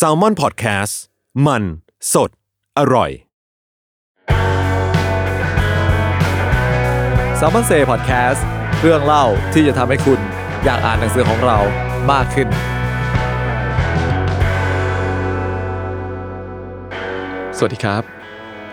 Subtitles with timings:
[0.00, 0.94] s a l ม o n PODCAST
[1.46, 1.62] มัน
[2.12, 2.30] สด
[2.78, 3.10] อร่อย
[7.38, 8.44] s ซ m ม n นเซ่พอดแคสต์
[8.80, 10.20] เรื่องเล่าที่จะทำให้คุณ
[10.64, 11.58] อยากอ่านหนังสือของเรา
[12.12, 12.48] มากขึ้น
[17.56, 18.02] สวัสดีครับ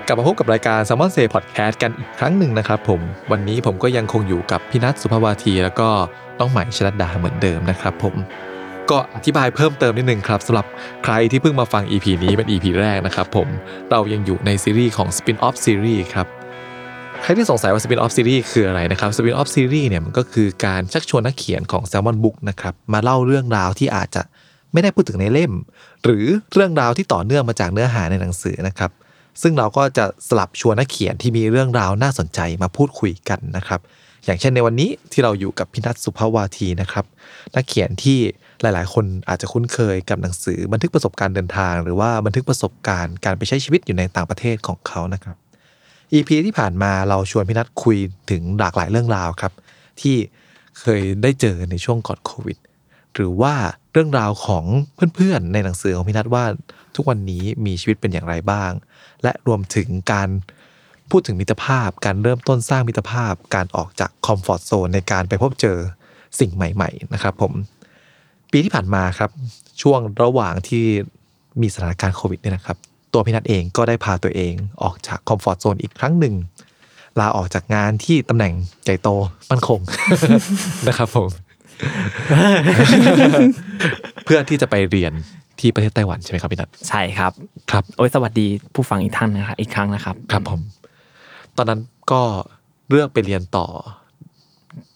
[0.07, 3.01] กลับมาพบกับรายการ s ซ m ม n นเซ่พอดแคสต์กันอีกครั้งหนึ่งนะครับผม
[3.31, 5.89] วันนี้ผมก็ยังคงอยู่กับพี่นัทสุภาวาที แล้วก็
[6.39, 8.15] น้องใหม่ชลัดดาเหมือนเดิมนะครับผม
[8.91, 10.65] ก็อธิบายเพิ่มเติมนิดนึงครับสำหรับ
[11.03, 13.47] ใครที่เพิ่งมาฟัง EP นี้เป็น EP แรกนะครับผม
[13.91, 16.27] เรายังอยู่ในซีรีส์ของ Spin-off Series ครับ
[17.21, 24.21] ใครที่สงสัยว่า Spin-off Series คืออะไรนะครับ Spin-off Series เนี่ยมันก็คือการชักชวนนักเขียนของ Salmon Book นะครับมาเล่าเรื่องราวที่อาจจะ
[24.73, 25.53] ไม่ได้พูดถึงในเล่ม
[26.03, 28.91] หรือเรื่องราวที่ต่อเนื่องมาจากเนื้อหาในหนังสือนะครับ
[29.41, 33.79] ซึ่งเราก็จะสลับชวนนักเขียนที่มีเรื่องราวน่าสนใจมาพูดคุยกันนะครับ
[34.25, 37.05] อย่างเช่นในวันนี้ที่เราอยู่กับพินัทสุภาวาทีนะครับ
[37.55, 38.19] นักเขียนที่
[38.61, 45.35] หลาย ๆ คนอาจจะคุ้นเคยกับหนังสือบันทึกประสบการณ์เดินทาง หรือว่าบันทึกประสบการณ์การไปใช้ชีวิตอยู่ในต่างประเทศของเขานะครับ
[46.13, 47.97] EP ที่ผ่านมาเราชวนพี่นัทคุย
[48.31, 49.53] ถึงหลากหลายเรื่องราวครับ
[50.01, 50.15] ที่
[50.79, 52.57] เคยได้เจอในช่วงก่อนโควิด
[53.13, 53.53] หรือว่า
[53.93, 54.65] เรื่องราวของ
[55.15, 56.45] เพื่อน ๆ ในหนังสือของพี่นัทว่า
[56.95, 58.71] ทุกวันนี้มีชีวิตเป็นอย่างไรบ้าง
[59.23, 60.29] และรวมถึงการ
[61.11, 65.77] พูดถึงมิตรภาพ การเริ่มต้นสร้างมิตรภาพ การออกจาก comfort zone ในการไปพบเจอ
[66.39, 67.53] สิ่งใหม่ ๆ นะครับผม
[68.57, 69.31] ปีที่ผ่านมาครับ
[69.81, 70.85] ช่วงระหว่างที่
[71.61, 72.77] มีสถานการณ์โควิดเนี่ยนะครับ
[73.13, 74.53] ตัวพี่นัทเองก็ได้พาตัวเอง
[74.83, 76.35] ออกจาก comfort zone อีกครั้งหนึ่ง
[77.19, 79.09] ลาออกจากงานที่ตำแหน่งใหญ่โต
[79.51, 79.79] มั่นคง
[80.87, 81.29] นะครับผม
[84.25, 85.13] เพื่อที่จะไปเรียน
[85.59, 87.31] ที่ประเทศไต้หวันใช่ไหมครับพี่นัทใช่ครับ
[87.71, 90.59] ครับ โอ้ยสวัสดีผู้ฟังอีกท่านนะครับอีกครั้งนะครับ ครับผม
[91.57, 92.21] ตอนนั้นก็
[92.89, 93.65] เลือกไปเรียนต่อ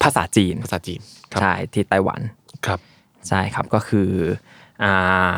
[0.01, 0.99] ภาษาจีนภาษาจีน
[1.31, 2.19] ครับใช่ที่ไต้หวัน
[2.67, 2.79] ครับ
[3.27, 4.09] ใช่ครับก็คือ
[4.83, 5.35] อ่า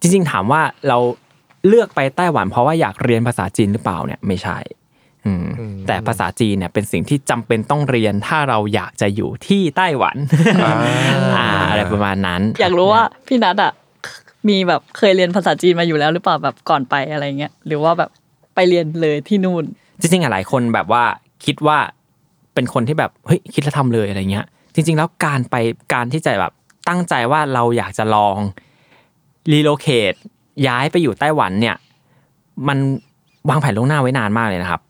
[0.00, 0.98] จริงๆถามว่าเรา
[1.68, 4.58] เลือกไปไต้หวัน เพราะว่าอยากเรียนภาษาจีนหรือเปล่าเนี่ยไม่ใช่
[5.26, 5.46] อืม
[5.86, 10.16] แต่ภาษาจีนเนี่ยเป็นสิ่งที่จำเป็นต้องเรียนถ้าเราอยากจะอยู่ที่ไต้หวัน
[11.36, 13.72] อ่าอะไรประมาณนั้น อยากรู้ว่าพี่นัทอะ
[14.48, 18.10] มีแบบเคยเรียนภาษาจีนมาอยู่แล้วหรือเปล่าแบบก่อนไปอะไรเงี้ยหรือว่าแบบ
[18.54, 19.64] ไปเรียนเลยที่นู่น
[20.00, 21.04] จริงๆอะหลายคนแบบว่า
[21.44, 21.78] คิดว่า
[22.54, 25.56] เป็นคนที่แบบเฮ้ยคิดแล้วทำเลยอะไรเงี้ย จริง ๆ แล้วการไป
[25.94, 26.52] การที่จะแบบ
[26.88, 28.36] ตั้งใจว่าเราอยากจะลอง
[29.52, 30.14] รีโลเคท
[30.66, 31.76] ย้ายไปอยู่ไต้หวันเนี่ย
[32.68, 32.78] มัน
[33.48, 34.80] วางแผนล่วงหน้าไว้นานมากเลยนะครับ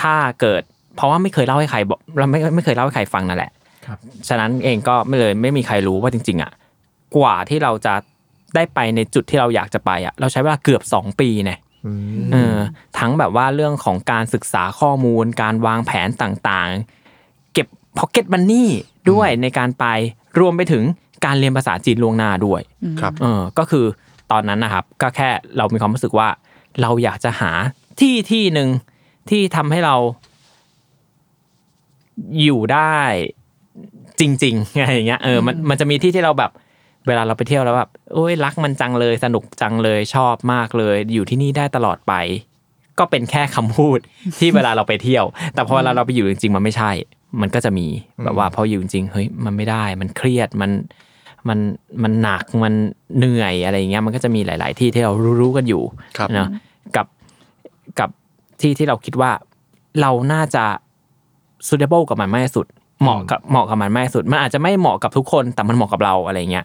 [0.00, 0.62] ถ้าเกิด
[0.96, 3.50] เพราะว่าไม่เคยเล่าให้ใครบอกเราไม่ไม่เคยเล่าให้ใครฟังนั่นแหละ
[3.86, 3.98] ครับ
[4.28, 6.52] ฉะนั้นเองก็ไม่เลยไม่มีใครรู้ว่าจริง ๆอะ
[7.16, 7.94] กว่าที่เราจะ
[8.54, 11.58] ได้ไปในจุดที่เราอยากจะไปอะ เราใช้เวลาเกือบสองปีเนี่ย
[12.32, 12.56] เออ
[12.98, 17.66] ทั้งแบบว่าเรื่องของการศึกษาข้อมูล การวางแผนต่างๆ เก็บ
[17.98, 18.70] pocket money
[19.10, 19.84] ด้วยในการไป
[20.38, 20.84] รวมไปถึง
[21.24, 22.60] การเรียนภาษาจีนล่วงหน้าด้วย
[23.00, 23.84] ครับเออก็คือ
[24.32, 26.28] ตอนนั้นนะครับ ก็แค่เรามีความรู้สึกว่า
[26.82, 27.52] เราอยากจะหา
[28.00, 28.68] ที่ที่หนึ่ง
[29.30, 29.96] ที่ทำให้เรา
[32.42, 32.96] อยู่ได้
[34.20, 36.50] จริงๆอะไรอย่างเงี้ยเออมันมันจะมีที่ที่เราแบบ
[37.06, 42.14] เวลาเราไปเที่ยวแล้วแบบโอ้ยรักมันจังเลยสนุกจังเลยชอบมากเลย อยู่ที่นี่ได้ตลอดไป
[42.98, 43.98] ก็เป็นแค่คำพูด
[44.38, 46.90] ที่เวลาเราไปเที่ยว แต่พอเวลาเราไปอยู่จริงๆมันไม่ใช่
[47.40, 47.86] มันก็จะมี
[48.24, 50.70] แบบว่าพออยู่จริงๆเฮ้ยมันไม่ได้ มันเครียดมัน
[51.48, 51.58] มัน
[52.02, 52.74] มันหนักมัน
[53.18, 55.82] เหนื่อยอะไรอย่างเงี้ยมันก็จะมีหลาย ๆ ที่ที่เรารู้ๆกันอยู่
[56.18, 56.48] ครับเนาะ
[56.96, 57.06] กับ
[57.98, 58.10] กับ
[58.60, 59.30] ที่ที่เราคิดว่า
[60.00, 60.64] เราน่าจะ
[61.68, 62.66] suitable กับมันมากที่สุด
[63.02, 66.64] เหมาะกับเหมาะกับมันมากที่สุด มันอาจจะไม่เหมาะกับทุกคนแต่มันเหมาะกับเราอะไรเงี้ย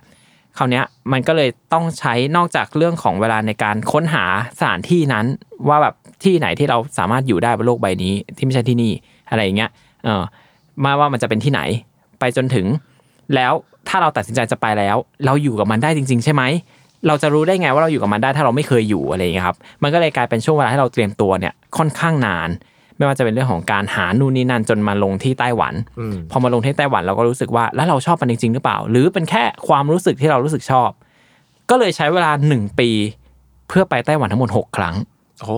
[0.58, 4.26] คราวเนี้ยมันก็เลยต้องใช้นอกจากเรื่องของเวลาในการค้นหา
[4.60, 5.26] สถานที่นั้น
[5.70, 8.92] ว่าแบบที่ไหนที่เราสามารถอยู่ได้บนโลกใบนี้ ที่ไม่ใช่ที่นี่
[9.30, 9.70] อะไรอย่างเงี้ย
[10.04, 10.22] เออ
[10.86, 11.62] มาว่ามันจะเป็นที่ไหน
[12.20, 12.66] ไปจนถึง
[13.36, 13.54] แล้ว
[13.88, 14.96] ถ้าเราตัดสินใจจะไปแล้ว
[15.26, 16.44] เราอยู่กับมันได้จริง ๆ ใช่ไหม
[17.08, 22.50] เราจะรู้ได้ไงว่าเราอยู่กับมันได้ถ้าเราไม่เคยอยู่อะไรอย่างเงี้ยครับ มันก็เลยกลายเป็นช่วงเวลาให้เราเตรียมตัวเนี่ยค่อนข้างนาน
[22.98, 30.90] ไม่ว่าจะเป็นเรื่องของการหานู่นนี่นั่นจนมาลงที่ไต้หวันอืมพอมาลงที่ไต้หวันเราก็รู้สึกว่า แล้วเราชอบมันจริงๆหรือเปล่า หรือเป็นแค่ความรู้สึกที่เรารู้สึกชอบ
[31.70, 32.90] ก็เลยใช้เวลาหนึ่งปี
[33.68, 34.95] เพื่อไปไต้หวันทั้งหมดหกครั้ง
[35.42, 35.56] โอ้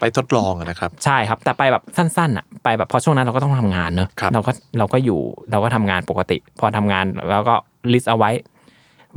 [0.00, 7.54] ไปทดลองอะนะครับ ใช่ครับ แต่ไปแบบสั้นๆอะไปแบบพอช่วงนั้นเราก็ต้องทำงานเนอะครับเราก็เราก็อยู่เราก็ทำงานปกติ พอทำงานแล้วก็
[7.92, 8.30] list เอาไว้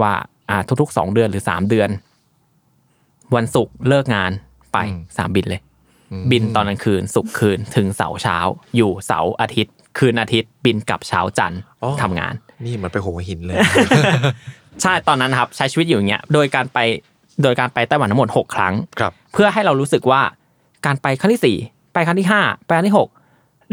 [0.01, 0.13] ว่า
[0.50, 1.89] อ่าทุกๆสองเดือนหรือสามเดือน
[3.36, 4.31] วันศุกร์เลิกงาน
[4.74, 4.77] ไป
[5.18, 5.62] สนามบินเลย
[6.31, 8.38] บินตอนกลางคืนศุกร์คืนถึงเสาร์เช้า
[8.75, 12.33] อยู่เสาร์อาทิตย์ คืนอาทิตย์บินกลับเช้าจันทร์อ๋อทำงาน
[12.65, 13.56] นี่เหมือนไปหัวหินเลย
[14.81, 16.80] ใช่ตอนนั้นครับ ใช้ชีวิตอยู่อย่างเงี้ย โดยการไป
[17.44, 20.22] โดยการไปไต้หวันทั้งหมดหกครั้งครับเพื่อให้เรารู้สึกว่า
[20.85, 21.57] การไปครั้งที่สี่
[21.93, 23.09] ไปครั้งที่ห้าไปครั้งที่หก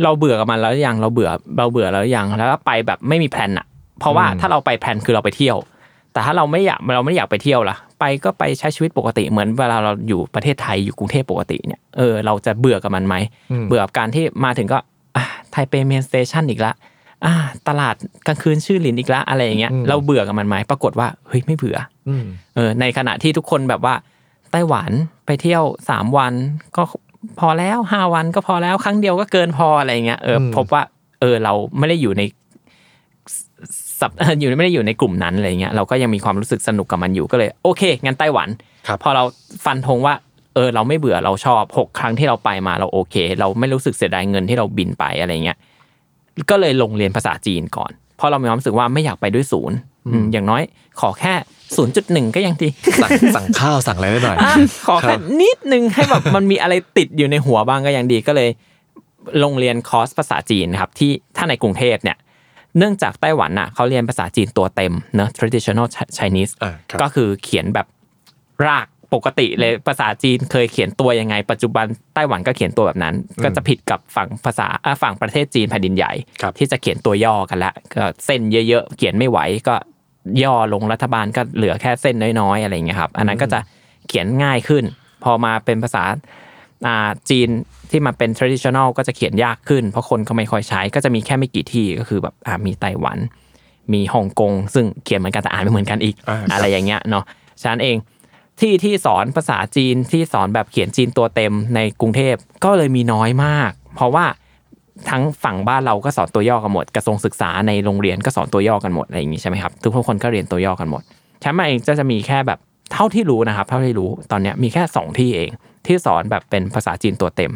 [0.03, 3.67] เราเบื่อกับมันแล้วหรือยังเราเบื่อเราเบื่อแล้วหรือยังแล้วก็ไปแบบไม่มี plan อะ
[4.01, 5.57] เพราะว่าอืมถ้าเราไป plan คือเราไปเที่ยว
[6.13, 13.15] แต่ถ้าเราไม่อยากเราไม่อยากไปเที่ยวล่ะ ไปก็ไปใช้ชีวิตปกติเหมือนเวลาเราอยู่ประเทศไทยอยู่กรุงเทพปกติเนี่ยเออเราจะเบื่อกับมันไหม
[13.51, 14.79] อืมเบื่อกับการที่มาถึงก็
[15.17, 16.73] อะไทเป Main Station อีกละ
[17.25, 17.33] อะ
[17.69, 17.95] ตลาด
[18.27, 21.77] กลางคืนซื่อหลินอีกละอะไรอย่างเงี้ยเราเบื่อกับมันไหมปรากฏว่าเฮ้ยไม่เบื่อ
[22.09, 22.25] อืม
[22.55, 24.91] เออในขณะที่ทุกคนแบบว่าไต้หวัน
[25.27, 26.35] ไปเที่ยวสามวัน
[26.77, 26.83] ก็
[27.41, 30.83] พอแล้วห้าวันก็พอแล้วครั้งเดียวก็เกินพออะไรเงี้ยเอออมพบว่า
[31.21, 32.23] เออเราไม่ได้อยู่ใน
[34.01, 38.49] สับอยู่ไม่ได้อยู่ในกลุ่มนั้นอะไรเงี้ยเราก็ยังมีความรู้สึกสนุกกับมันอยู่ก็เลย โอเคงั้นไต้หวัน
[38.89, 39.25] ครับพอเรา
[39.65, 40.15] ฟันธงว่า
[40.55, 45.59] เออ เราไม่เบื่อเราชอบหกครั้งที่เราไปมาเราโอเค เราไม่รู้สึกเสียดายเงินที่เราบินไปอะไรเงี้ย
[46.51, 49.77] ก็เลยลงเรียนภาษาจีนก่อน เพราะเรามีความรู้สึกว่าไม่อยากไปด้วยศูนย์
[50.07, 50.63] อืมอย่างน้อย
[51.01, 51.35] ขอแค่
[51.77, 52.69] ศูนย์จุดหนึ่งก็ยังดี
[53.03, 54.55] สั่งสั่งข้าวสั่งอะไรได้หน่อยอะ
[54.87, 58.49] ขอครัแค่บนิดนึงให้แบบมันมีอะไรติดอยู่ในหัวบ้างก็ยังดีก็เลย
[59.43, 62.17] ลงเรียนคอร์สภาษาจีนครับที่ถ้าในกรุงเทพเนี่ย
[62.79, 65.87] เนื่องจากไต้หวันน่ะเขาเรียนภาษาจีนตัวเต็มเนอะ traditional
[66.19, 67.87] Chinese อ่าครับก็คือเขียนแบบ
[68.67, 73.15] ราก ปกติเลยภาษาจีนเคยเขียนตัวยังไง ปัจจุบันไต้หวันก็เขียนตัวแบบนั้น
[73.45, 76.13] ก็จะผิดกับฝั่งภาษาอะฝั่งประเทศจีนแผ่นดินใหญ่
[76.43, 79.39] ครับที่จะเขียนตัวย่อกันละก็เส้นเยอะๆเขียนไม่ไหว
[79.69, 79.75] ก็
[80.45, 83.59] ย่อลงรัฐบาลก็เหลือแค่เส้นน้อยๆอะไรอย่างเงี้ยครับ อันนั้นก็จะ
[84.09, 84.85] เขียนง่ายขึ้น
[85.25, 86.05] พอมาเป็นภาษา
[86.87, 87.49] อ่าจีน
[87.91, 93.19] ที่มาเป็น traditional ก็จะเขียนยากขึ้น เพราะคนเขาไม่ค่อยใช้ก็จะมีแค่ไม่กี่ที่ก็คือแบบอ่ามีไต้หวัน
[93.93, 97.25] มีฮ่องกง ซึ่งเขียนเหมือนกันแต่อ่านไม่เหมือนกันอีกอ่าครับอะไรอย่างเงี้ยเนาะ
[97.61, 97.97] ฉะนั้นเอง
[98.61, 104.27] ที่ที่สอนภาษาจีนที่สอนแบบเขียนจีนตัวเต็มในกรุงเทพก็เลยมีน้อยมาก เพราะว่า
[105.11, 111.03] ทั้งฝั่งบ้านเราก็สอนตัวย่อกันหมดกระทรวงศึกษาในโรงเรียนก็สอนตัวย่อกันหมดอะไรอย่างงี้ใช่ไหมครับทุกคนก็เรียนตัวย่อกันหมด
[111.43, 112.59] ฉันมาเองก็จะมีแค่แบบ
[112.93, 115.51] เท่าที่รู้นะครับ เท่าที่รู้ตอนเนี้ยมีแค่สองที่เอง
[115.87, 117.53] ที่สอนแบบเป็นภาษาจีนตัวเต็ม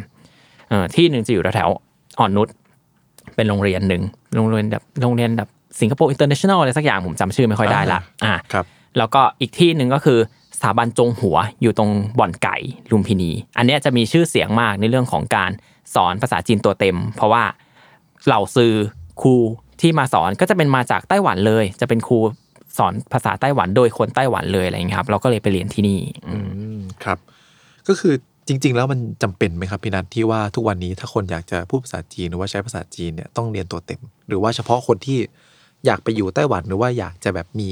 [0.69, 2.47] เออที่หนึ่งจะอยู่แถวๆอ่อนนุช
[3.35, 4.01] เป็นโรงเรียนหนึ่ง
[4.35, 5.49] โรงเรียนแบบโรงเรียนแบบ
[5.79, 8.65] สิงคโปร์ International อะไรสักอย่างผมจำชื่อไม่ค่อยได้ละอ่าครับ
[8.97, 12.57] แล้วก็อีกที่หนึ่งก็คือส ถาบันจงหัวอยู่ตรงบ่อนไก่
[12.91, 15.51] ลุมพินี อันนี้จะมีชื่อเสียงมากในเรื่องของการ
[15.95, 17.43] สอนภาษาจีนตัวเต็ม เพราะว่า
[18.25, 18.73] เหล่าซื้อ
[19.21, 19.35] ครู
[19.81, 22.19] ที่มาสอนก็จะเป็นมาจากไต้หวันเลย จะเป็นครู
[22.77, 26.35] สอนภาษาไต้หวันโดยคนไต้หวันเลยอะไรอย่างเงี้ยครับ เราก็เลยไปเรียนที่นี่อื
[27.03, 27.17] ครับ
[27.87, 28.13] ก็คือ
[28.47, 35.19] จริง ๆ แล้วมันจำเป็นไหมครับพี่นัทที่ว่าทุกวันนี้ถ้าคนอยากจะพูดภาษาจีนหรือว่าใช้ภาษาจีนเนี่ยต้องเรียนตัวเต็ม หรือว่าเฉพาะคนที่
[35.85, 37.69] อยากไปอยู่ไต้หวันหรือว่าอยากจะแบบมี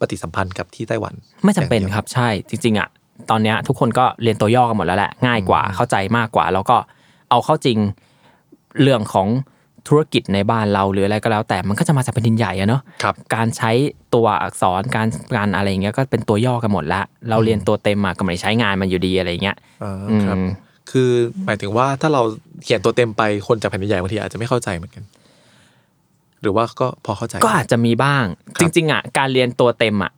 [0.00, 1.14] ปฏิสัมพันธ์กับที่ไต้หวัน
[1.44, 2.88] ไม่จำเป็นอย่างดียวครับใช่จริง ๆอะ
[3.30, 6.76] ตอนเนี้ยทุกคนก็เรียนตัวย่อกันหมดแล้วแหละง่ายกว่าเข้าใจมากกว่า แล้วก็
[7.30, 7.78] เอาเข้าจริง
[8.82, 9.28] เรื่องของ
[9.88, 13.70] ธุรกิจในบ้านเราหรืออะไรก็แล้ว แต่มันก็จะมาจากแผ่นดินใหญ่อะเนาะครับการใช้
[14.14, 20.36] ตัวอักษรการการอะไรอย่างเงี้ยก็เป็นตัวย่อกันหมดละเราเรียนตัวเต็มมาก็ไม่ได้ใช้งานมันอยู่ดีอะไรเงี้ยอ่าอืมครับ
[20.90, 21.10] คือ
[21.44, 22.22] หมายถึงว่าถ้าเรา
[22.64, 25.02] เขียนตัวเต็มไปคนจากแผ่นดินใหญ่บางทีอาจจะไม่เข้าใจเหมือนกัน
[26.42, 28.24] หรือว่าก็พอเข้าใจ ก็อาจจะมีบ้าง
[28.56, 30.12] ครัจบริงๆอะการเรียนตัวเต็มอะ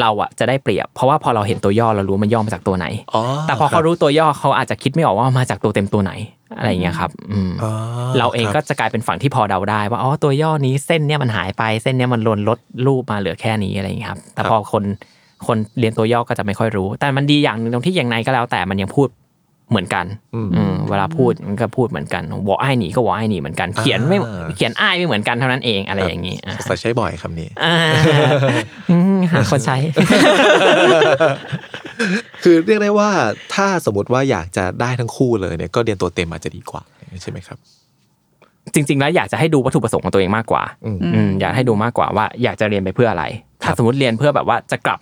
[0.00, 6.12] เราอะจะได้เปรียบ เพราะว่าพอเราเห็นตัวย่อเรารู้มันย่อมาจากตัวไหนอ๋อแต่พอเขาคบรู้ตัวย่อเขาอาจจะคิดไม่ออกว่ามาจากตัวเต็มตัวไหน
[6.58, 7.70] อะไรอย่างเงี้ยครับอืมอ๋อ
[8.18, 14.84] เราเองคก็บจะกลายเป็นฝั่งที่พอเดาได้ ว่าอ๋อตัวย่อนี้เส้นเนี้ยมันหายไปเส้นเนี้ยมันลนลดรูปมาเหลือแค่นี้อะไรอย่างเงี้ยครับ แต่ครับพอคน
[15.46, 19.08] คนเรียนตัวย่อก็จะไม่ค่อยรู้ แต่มันดีอย่างหนึ่งตรงที่อย่างไรก็แล้วแต่มันยังพูด
[19.70, 27.76] เหมือนกันอืมอืมเวลาพูดมันก็พูดเหมือนกันวอไอหนีก็วอไอหนีเหมือนกัน เขียนไม่อ่าเขียนอ้ายไม่เหมือนกันเท่านั้นเองอะไรอย่างงี้อ่าใส่ใช้บ่อยคำนี้อ่า
[28.90, 29.76] อืมหาคนใช้
[32.42, 33.10] คือเรียกได้ว่า
[33.54, 36.82] ถ้าสมมติว่าอยากจะได้ทั้งคู่เลยเนี่ยก็เรียนตัวเต็มอาจจะดีกว่า
[37.22, 37.58] ใช่ไหมครับ
[38.74, 43.24] จริง ๆ แล้วอยากจะให้ดูวัตถุประสงค์ของตัวเองมากกว่าอืมอืมอยากให้ดูมากกว่าว่าอยากจะเรียนไปเพื่ออะไร
[43.62, 45.00] ถ้าสมมติเรียนเพื่อแบบว่าจะกลับ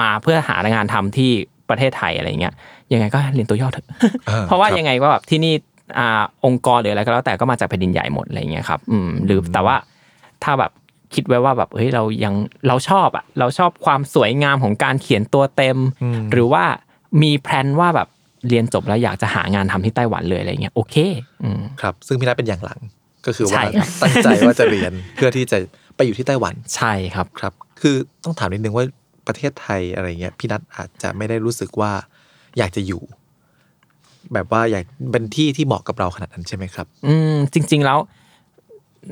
[0.00, 1.30] มาเพื่อหางานทำที่
[1.70, 2.54] ประเทศไทยอะไรเงี้ย
[2.92, 3.86] ยังไงก็เรียนตัวย่อเถอะ
[4.28, 5.54] อ่าเพราะว่าครับยังไงก็แบบที่นี่
[5.98, 9.76] อ่าองค์กรหรืออะไรก็แล้วแต่ก็มาจากแผ่นดินใหญ่หมดอะไรเงี้ยครับอืมหรือแต่ว่า
[10.44, 10.72] ถ้าแบบ
[11.14, 12.34] คิดไว้ว่าแบบเฮ้ยเรายัง
[12.68, 15.78] เราชอบอะเราชอบความสวยงามของการเขียนตัวเต็ม
[16.32, 16.64] หรือว่า
[17.22, 18.08] มีแพลนว่าแบบ
[18.48, 20.96] เรียนจบแล้วอยากจะหางานทำที่ไต้หวันเลยอะไรเงี้ยโอเค
[21.42, 22.80] อืมครับ ซึ่งพี่นัทเป็นอย่างหลัง
[23.26, 25.58] ก็คือใช่ว่าครับตั้งใจว่าจะเรียนเพื่อที่จะ
[25.96, 28.84] ไปอยู่ที่ไต้หวันใช่ครับครับ คือต้องถามนิดนึงว่า
[29.26, 31.92] ประเทศไทยอะไรเงี้ยพี่นัทอาจจะไม่ได้รู้สึกว่า
[32.58, 33.02] อยากจะอยู่
[34.32, 37.98] แบบว่าอยากเป็นที่ที่เหมาะกับเราขนาดนั้นใช่ไหมครับ อืมจริง ๆแล้ว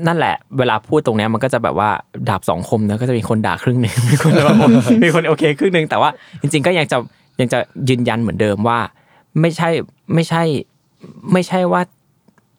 [0.06, 1.90] นั่นแหละ เวลาพูดตรงเนี้ยมันก็จะแบบว่า
[2.28, 4.56] ดาบสองคมเนอะก็จะมีคนด่าครึ่งหนึ่งมีคนแบบว่า
[5.04, 6.96] มีคนโอเคครึ่งหนึ่งแต่ว่าจริง ๆ ก็ยังจะ
[7.40, 8.78] ยังจะยืนยันเหมือนเดิมว่า
[9.40, 9.68] ไม่ใช่
[10.14, 10.42] ไม่ใช่
[11.32, 11.80] ไม่ใช่ว่า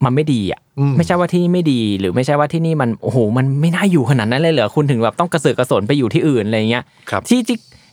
[0.06, 7.40] มันไม่ดีอะอืมไม่ใช่ว่าที่นี่ไม่ดี หรือไม่ใช่ว่าที่นี่มันโอ้โหมันไม่น่าอยู่ขนาดนั้นเลยเหรอคุณถึงแบบต้องกระเสือกกระสนไปอยู่ที่อื่นอะไรเงี้ยครับที่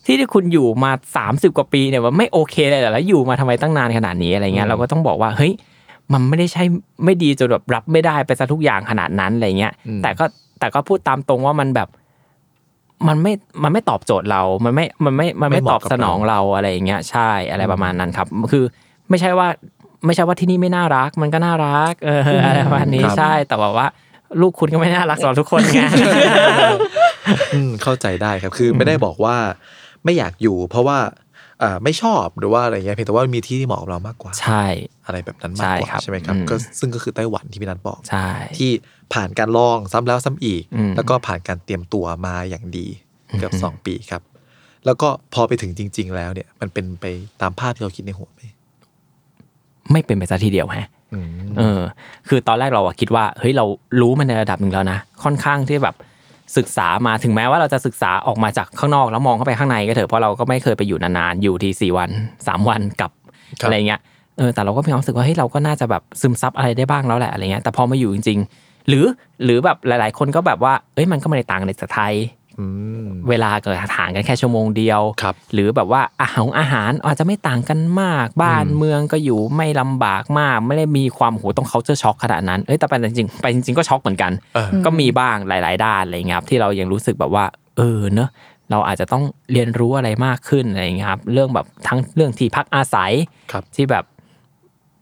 [0.06, 0.92] ที่ที่ที่คุณอยู่มา
[1.25, 5.52] 30 กว่าปีเนี่ยว่าไม่โอเคเลยเหรอแล้วอยู่มาทำไมตั้งนานขนาดนี้อะไรเงี้ยเราก็ต้องบอกว่าเฮ้ย
[6.12, 6.64] มันไม่ได้ใช่
[7.04, 10.25] ไม่ดีจนแบบรับไม่ได้ไปซะทุกอย่างขนาดนั้นอะไรเงี้ยอืมแต่ก็
[10.58, 11.88] แต่ก็พูดตามตรงว่ามันแบบ
[13.08, 13.32] มันไม่
[13.62, 18.64] มันไม่ตอบโจทย์เรา มันไม่มันไม่มันไม่ไม่เหตอมาะบกับสนองเราอะไรอย่างเงี้ยใช่อะไรประมาณนั้นครับ คือ
[19.10, 19.48] ไม่ใช่ว่า
[20.06, 23.86] ไม่ใช่ว่าที่นี่ไม่น่ารัก มันก็น่ารัก เอออะไรประมาณนี้ครับใช่แต่ว่าว่า
[24.40, 25.80] ลูกคุณก็ไม่น่ารักสำหรับทุกคนไง
[27.54, 29.36] อืมเข้าใจได้ครับคือไม่ได้บอกว่า
[30.06, 30.98] ไม่อยากอยู่ เพราะว่า
[31.62, 34.64] อ่าไม่ชอบหรือว่าอะไรเงี้ยเพียงแต่ว่ามีที่ที่เหมาะกับเรามากกว่า ใช่
[35.06, 38.70] อะไรแบบนั้นมากใช่กว่าครับใช่ไหมครับอืมก็ซึ่งก็คือไต้หวันที่พี่นัทบอกใช่ที่
[39.14, 42.86] ผ่านการลองซ้ำแล้วซ้ำอีกอืมแล้วก็ผ่านการเตรียมตัวมาอย่างดี
[43.38, 44.22] เกือบอืมสองปีครับ
[44.86, 47.04] แล้วก็พอไปถึงจริง ๆ แล้วเนี่ย มันเป็นไป
[47.40, 48.42] ตามภาพที่เราคิดในหัวไหม
[49.92, 51.26] ไม่เป็นไปซะทีเดียวฮะอืม
[51.58, 51.80] เออ
[52.28, 53.64] คือตอนแรกเราอะคิดว่า เฮ้ยเรา
[54.00, 55.94] รู้มันในระดับหนึ่งแล้วนะ ค่อนข้างที่แบบ
[56.57, 62.11] ศึกษามาถึงแม้ว่าเราจะศึกษาออกมาจากข้างนอกแล้วมองเข้าไปข้างในก็เถอะเพราะเราก็ไม่เคยไปอยู่นานๆอยู่ที่สี่วัน
[62.47, 63.12] สามวันกลับ
[63.61, 64.00] ครับอะไรเงี้ย
[64.38, 69.05] เออแต่เราก็มีความรู้สึกว่าเฮ้ยเราก็น่าจะแบบซึมซับอะไรได้บ้างแล้วแหละอะไรเงี้ยแต่พอมาอยู่จริง ๆ หรือ
[69.45, 72.15] หรือแบบหลาย ๆ คนก็แบบว่าเอ้ยมันก็ไม่ได้ต่างกันจากไทย
[72.46, 72.46] อืม
[73.28, 87.44] เวลาเกิดห่างกันแค่ชั่วโมงเดียวครับหรือแบบว่าอาหารอาหารอาจจะไม่ต่างกันมาก บ้านอืมเมืองก็อยู่ไม่ลำบากมาก ไม่ได้มีความโหต้องเขาเจอช็อกขนาดนั้นเอ้ยแต่ไปจริงๆไปจริงๆก็ช็อกเหมือนกันเออก็มีบ้างหลาย ๆ ด้านอะไรเงี้ยครับที่เรายังรู้สึกแบบว่า
[87.76, 88.30] เออเนอะ
[88.70, 93.12] เราอาจจะต้องเรียนรู้อะไรมากขึ้นอะไรเงี้ยครับ เรื่องแบบทั้งเรื่องที่พักอาศัย
[93.52, 94.04] ครับที่แบบ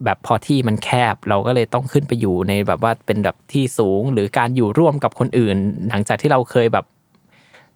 [0.05, 5.57] แบบพอที่มันแคบเราก็เลยต้องขึ้นไปอยู่ในแบบว่าเป็นแบบที่สูงหรือการอยู่ร่วมกับคนอื่น
[5.89, 6.85] หลังจากที่เราเคยแบบ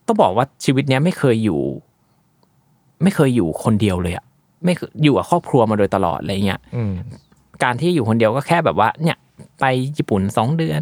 [0.09, 1.61] ต้องบอกว่าชีวิตเนี้ยไม่เคยอยู่
[3.03, 4.25] ไม่เคยอยู่คนเดียวเลยอะ
[4.65, 6.93] ไม่เคยอยู่กับครอบครัวมาโดยตลอดอะไรเงี้ยอืม
[7.63, 9.17] การที่อยู่คนเดียวก็แค่แบบว่า เนี่ย
[9.59, 9.65] ไป
[9.97, 10.81] ญี่ปุ่นสองเดือน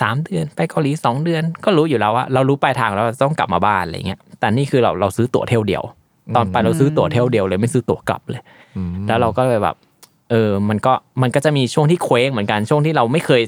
[0.00, 5.82] สามเดือนไปเกาหลีสองเดือน ก็รู้อยู่แล้วว่าเรารู้ปลายทางแล้วเราต้องกลับมาบ้านอะไรเงี้ยแต่นี่คือเราเราซื้อตั๋วเที่ยวเดียว
[6.36, 8.42] ตอนไปเราซื้อตั๋วเที่ยวเดียวเลยไม่ซื้อตั๋วกลับเลย
[8.76, 9.76] อืมแล้วเราก็เลยแบบ
[10.30, 13.42] เออ มันก็มันก็จะมีช่วงที่เคว้งเหมือนกันช่วงที่เราไม่เคย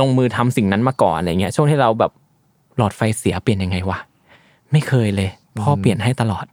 [0.00, 2.12] ลงมือทำสิ่งนั้นมาก่อนอะไรเงี้ยช่วงที่เราแบบ
[2.76, 3.98] หลอดไฟเสียเปลี่ยนยังไงวะ
[4.72, 6.46] ไม่เคยเลย พ่อเปลี่ยนให้ตลอด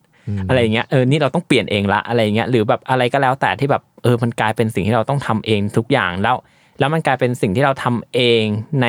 [0.49, 6.35] อะไรอย่างเงี้ยเออนี่เราต้องเปลี่ยนเองละอะไรอย่างเงี้ยหรือแบบอะไรก็แล้วแต่ที่แบบเออมันกลายเป็นสิ่งที่เราต้องทำเองทุกอย่างแล้ว
[6.79, 8.43] แล้วมันกลายเป็นสิ่งที่เราทำเอง
[8.81, 8.87] ใน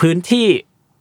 [0.00, 0.46] พื้นที่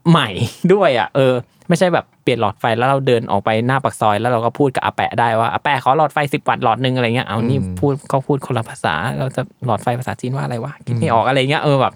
[0.10, 0.30] ใหม่
[0.74, 1.34] ด้วยอะเออ
[1.68, 11.94] ไม่ใช่แบบเปลี่ยนหลอดไฟแล้วเราเดินออกไปหน้าปากซอย แล้วเราก็พูดกับอาแปะได้ว่าอาแปะขอหลอดไฟสิบวัตต์หลอดหนึ่งอะไรเงี้ยเอานี่พูดเขาพูดคนละภาษา เราจะหลอดไฟภาษาจีนว่าอะไรวะคิดไม่ออกอะไรเงี้ยเออแบบ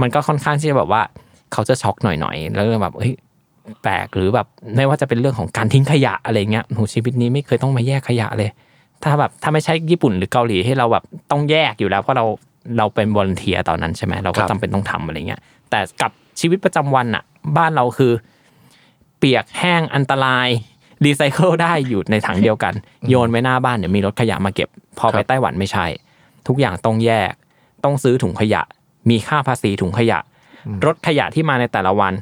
[0.00, 1.02] มันก็ค่อนข้างที่จะแบบว่า
[1.52, 4.46] เขาจะช็อกหน่อยๆแล้วก็แบบเฮ้ยแปลกหรือแบบ
[4.76, 8.50] ไม่ว่าจะเป็นเรื่องของการทิ้งขยะอะไรเงี้ยโหชีวิตนี้ไม่เคยต้องมาแยกขยะเลย
[9.02, 12.24] ถ้าแบบถ้าไม่ใช่ญี่ปุ่นหรือเกาหลีที่เราแบบต้องแยกอยู่แล้ว เพราะเรา
[12.78, 17.24] เราเป็นบอลเทียตอนนั้นใช่ไหมเราก็ครับจำเป็นต้องทำอะไรเงี้ย แต่กับชีวิตประจำวันอะ
[17.56, 18.12] บ้านเราคือ
[19.18, 20.48] เปียกแห้งอันตราย
[21.04, 22.74] รีไซเคิลได้อยู่ในถังเดียวกัน
[23.08, 24.68] โยนไว้หน้าบ้านเดี๋ยวมีรถขยะมาเก็บ
[24.98, 25.86] พอไปไต้หวันไม่ใช่
[26.46, 27.32] ทุกอย่างต้องแยก
[27.84, 28.62] ต้องซื้อถุงขยะ
[29.10, 30.18] มีค่าภาษีถุงขยะ
[30.86, 32.12] รถขยะที่มาในแต่ละวัน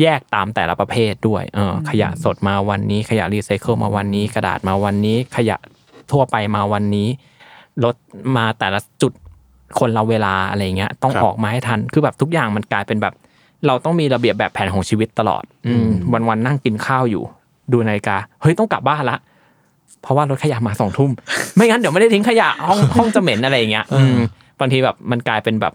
[0.00, 5.56] แยกตามแต่ละประเภทด้วยเออขยะสดมาวันนี้ ขยะรีไซเคิลมาวันนี้ กระดาษมาวันนี้ ขยะ
[6.12, 7.08] ทั่วไปมาวันนี้
[7.84, 7.94] รถ
[8.36, 9.12] มาแต่ละจุด
[9.78, 13.14] คนเราเวลาอะไรเงี้ย ต้องครับออกมาให้ทันคือแบบทุกอย่างมันกลายเป็นแบบ
[13.66, 17.22] เราต้องมีระเบียบแบบแผนของชีวิตตลอด อืมวันวันๆนั่งกินข้าวอยู่
[17.72, 19.18] ดูนาฬิกาเฮ้ยต้องกลับบ้านละ
[20.02, 21.10] เพราะว่ารถขยะมาสองทุ่ม
[21.54, 24.16] ไม่งั้นเดี๋ยวไม่ได้ทิ้งขยะห้องห้องจะเหม็นอะไรอย่างเงี้ย อืม
[24.60, 25.74] บางทีแบบมันกลายเป็นแบบ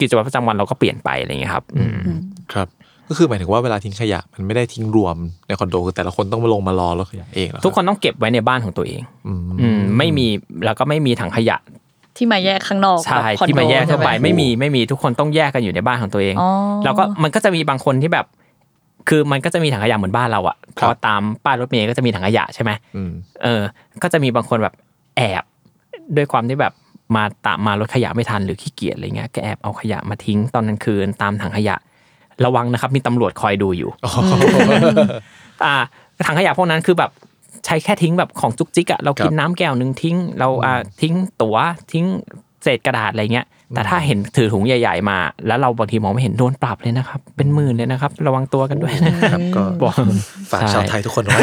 [0.00, 2.18] กิจวัตรประจำวันเราก็เปลี่ยนไปอะไรอย่างเงี้ยครับ อืม
[2.52, 2.68] ครับ
[3.08, 5.16] ก็คือหมายถึงว่าเวลาทิ้งขยะมันไม่ได้ทิ้งรวม
[5.48, 10.26] ในคอนโดคือแต่ละคนต้องมาลงมารอรถขยะเองเหรอรับทุกคนต้องเก็บไว้ในบ้านของตัวเองอืมอืมไม่มี
[10.64, 11.56] แล้วก็ไม่มีถังขยะ
[12.16, 16.50] ที่มาแยกข้างนอกใช่แบบคอนโดที่มาแยกเข้าไปใช่หไม่มีไม่มีทุกคนต้องแยกกันอยู่ในบ้านของตัวเองอ๋อ
[16.84, 18.26] แล้วก็มันก็จะมีบางคนที่แบบ
[19.08, 23.10] คือมันก็จะมีถังขยะเหมือนบ้านเราอะพอตามป้ายรถเมย์ก็จะมีถังขยะใช่ไหมอืม
[23.42, 23.60] เออ
[24.02, 24.74] ก็จะมีบางคนแบบ
[25.16, 25.44] แอบ
[26.16, 26.72] ด้วยความที่แบบ
[27.16, 31.76] มาตามมารถขยะไม่ทันหรือขี้เกียจอะไรเงี้ยก็แอบเอาขยะมาทิ้งตอนกลางคืนตามถังขยะ
[32.44, 33.90] ระวังนะครับมีตำรวจคอยดูอยู่
[35.64, 35.74] อ่า
[36.26, 37.10] ถังขยะพวกนั้นคือแบบ
[37.66, 41.56] ใช้แค่ทิ้งแบบของจุกจิกอะเรากินน้ำแก้วหนึ่งทิ้ง เราอ่าทิ้งตั๋ว
[41.92, 42.04] ทิ้ง
[42.62, 49.94] เศษกระดาษอะไรเงี้ย แต่ถ้าเห็นถือถุงใหญ่ ๆ มา แล้วเราบางทีมองไม่เห็นโดนปรับเลยนะครับ เป็นหมื่นเลยนะครับ ระวังตัวกันด้วยนะครับ ก็บอก
[50.50, 51.38] ฝากใช่ชาวไทยทุกคนไว้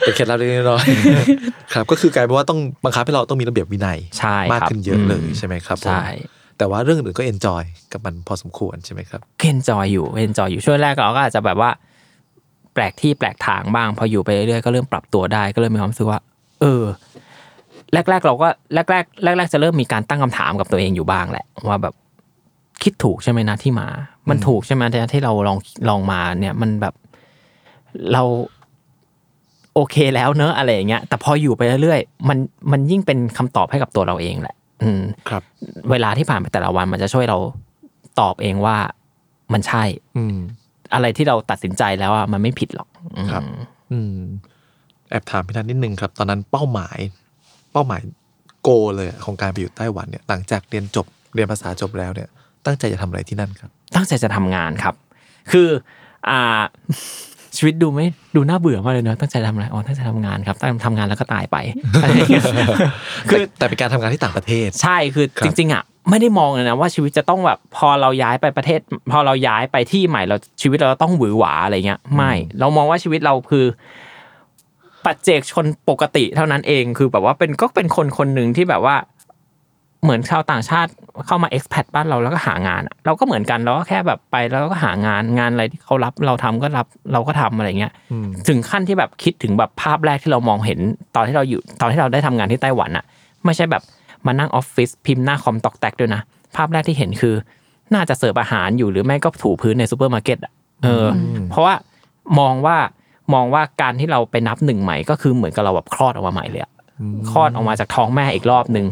[0.00, 6.06] เป็นเคล็ดลับเล็กๆน้อยๆครับ ก็คือกลายเป็นว่าต้องบังคับให้เราต้องมีระเบียบวินัยใช่มากครับขึ้นเยอะเลยอืมใช่ไหมครับผมใช่
[6.60, 7.62] แต่ว่าเรื่องอื่นก็ enjoy
[7.92, 11.70] กับมันพอสมควรใช่ไหมครับ enjoy อยู่ enjoy อยู่ช่วงแรกเราก็อาจจะแบบว่า
[12.74, 16.20] แปลกที่แปลกทางบ้าง พออยู่ไปเรื่อยๆก็เริ่มปรับตัวได้ก็เริ่มมีความรู้สึกว่า
[16.60, 16.84] เออ
[17.92, 21.94] แรก ๆ เราก็แรกๆแรก ๆ จะเริ่มมีการตั้งคำถามกับตัวเองอยู่บ้างแหละ ว่าแบบ
[22.82, 23.88] คิดถูกใช่ไหมนะที่มา
[24.28, 26.94] มันถูกใช่ไหมที่เราลองลองมาเนี่ยมันแบบ
[28.12, 28.22] เรา
[29.74, 32.38] โอเคแล้วเนอะอะไรอย่างเงี้ย แต่พออยู่ไปเรื่อยๆมัน
[32.72, 35.42] มันยิ่งเป็นคำตอบให้กับตัวเราเองแหละ อืมครับ
[35.90, 37.38] เวลาที่ผ่านไปแต่ละวันมันจะช่วยเรา
[38.20, 38.76] ตอบเองว่า
[39.52, 39.84] มันใช่
[40.16, 40.36] อืม
[40.94, 43.42] อะไรที่เราตัดสินใจแล้วอะมันไม่ผิดหรอกอืมครับ
[43.92, 44.16] อืม
[45.10, 46.98] แอบถามพี่นัทนิดนึงครับ ตอนนั้นเป้าหมาย
[47.72, 48.00] เป้าหมาย
[48.62, 52.28] โกเลยอะของการไปอยู่ไต้หวันเนี่ย หลังจากเรียนจบเรียนภาษาจบแล้วเนี่ย
[52.66, 54.94] ตั้งใจจะทำอะไรที่นั่นครับ ตั้งใจจะทำงานครับ
[55.52, 55.68] คือ
[56.28, 56.60] อ่า
[57.56, 61.56] ชีวิตดูไม่ดูน่าเบื่อมากเลยเนอะตั้งใจทำอะไรอ๋อตั้งใจทำงานครับตั้งทำงานแล้วก็ตายไป
[62.02, 62.44] อะไรอย่างเงี้ย
[63.28, 68.80] คือแต่เป็นการทำงานที่ต่างประเทศ ใช่คือครับจริงๆอะไม่ได้มองเลยนะว่าชีวิตจะต้องแบบพอเราย้ายไปประเทศ
[69.12, 73.64] พอเราย้ายไปที่ใหม่เราชีวิตเราต้องหวือหวาอะไรเงี้ยไม่ เรามองว่าชีวิตเราคือ
[75.04, 78.96] ปัจเจกชนปกติเท่านั้นเองคือแบบว่าเป็นก็เป็นคนคนหนึ่งที่แบบว่า
[80.02, 80.90] เหมือนชาวต่างชาติ
[81.26, 90.78] เข้ามา expat บ้านเราแล้วก็หางานอะเราก็เหมือนกันเราก็แค่แบบไปแล้วก็หางานงานอะไรที่เขารับเราทำก็รับเราก็ทำอะไรเงี้ยอืมถึงขั้นที่แบบคิดถึงแบบภาพแรกที่เรามองเห็น
[91.16, 93.04] ตอนที่เราอยู่ตอนที่เราได้ทำงานที่ไต้หวันอะ
[93.44, 93.82] ไม่ใช่แบบ
[94.26, 96.20] มานั่งออฟฟิศพิมพ์หน้าคอมต๊อกแต๊กด้วยนะ
[96.56, 97.34] ภาพแรกที่เห็นคือ
[97.94, 100.52] น่าจะเสิร์ฟอาหารอยู่หรือไม่ก็ถูพื้นในซูเปอร์มาร์เก็ตอะ
[100.84, 101.74] เอออ เพราะว่า
[102.38, 102.76] มองว่า
[103.34, 106.72] มองว่าการที่เราไปนับหนึ่งใหม่ก็คือเหมือนกับเราแบบคลอดออกมาใหม่เลยอะ
[107.30, 108.86] คลอดออกมาจากท้องแม่อีกรอบหนึ่ง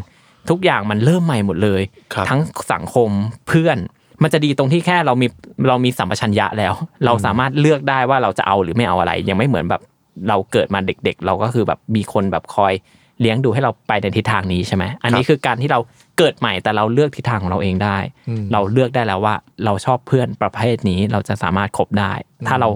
[0.49, 1.81] ทุกอย่างมันเริ่มใหม่หมดเลย
[2.13, 2.41] ครับทั้ง
[2.73, 3.09] สังคม
[3.47, 3.77] เพื่อน
[4.23, 5.27] มันจะดีตรงที่แค่เรามี
[5.69, 6.73] เรามีสัมปชัญญะแล้ว
[7.05, 9.81] เราสามารถเลือกได้ว่าเราจะเอาหรือไม่เอาอะไร ยังไม่เหมือนแบบ
[10.29, 12.73] เราเกิดมาเด็ก ๆ เราก็คือแบบมีคนแบบคอย
[13.21, 15.79] เลี้ยงดูให้เราไปในทิศทางนี้ใช่ไหมอันนี้คือการที่เรา
[16.17, 17.97] เกิดใหม่แต่เราเลือกทิศทางของเราเองได้
[18.29, 22.13] อืมเราเลือกได้แล้วว่าเราชอบเพื่อนประเภทนี้เราจะสามารถคบได้
[22.47, 22.69] ถ้าเรา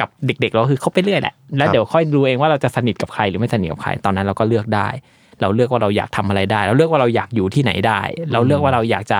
[0.00, 4.88] กับเด็กๆเราคือคบไปเรื่อยแหละแล้ควรับเดี๋ยวค่อยดูเองว่าเราจะสนิทกับใครหรือไม่สนิทกับใครตอนนั้นเราก็เลือกได้
[5.40, 8.00] เราเลือกว่าเราอยากทำอะไรได้ เราเลือกว่าเราอยากอยู่ที่ไหนได้
[8.32, 9.18] เราเลือกว่าเราอยากจะ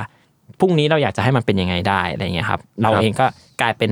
[0.61, 3.27] พรุ่งนี้เราอยากจะให้มันเป็นยังไงได้อะไรเงี้ยครับ เราครับเองก็
[3.61, 3.91] กลายเป็น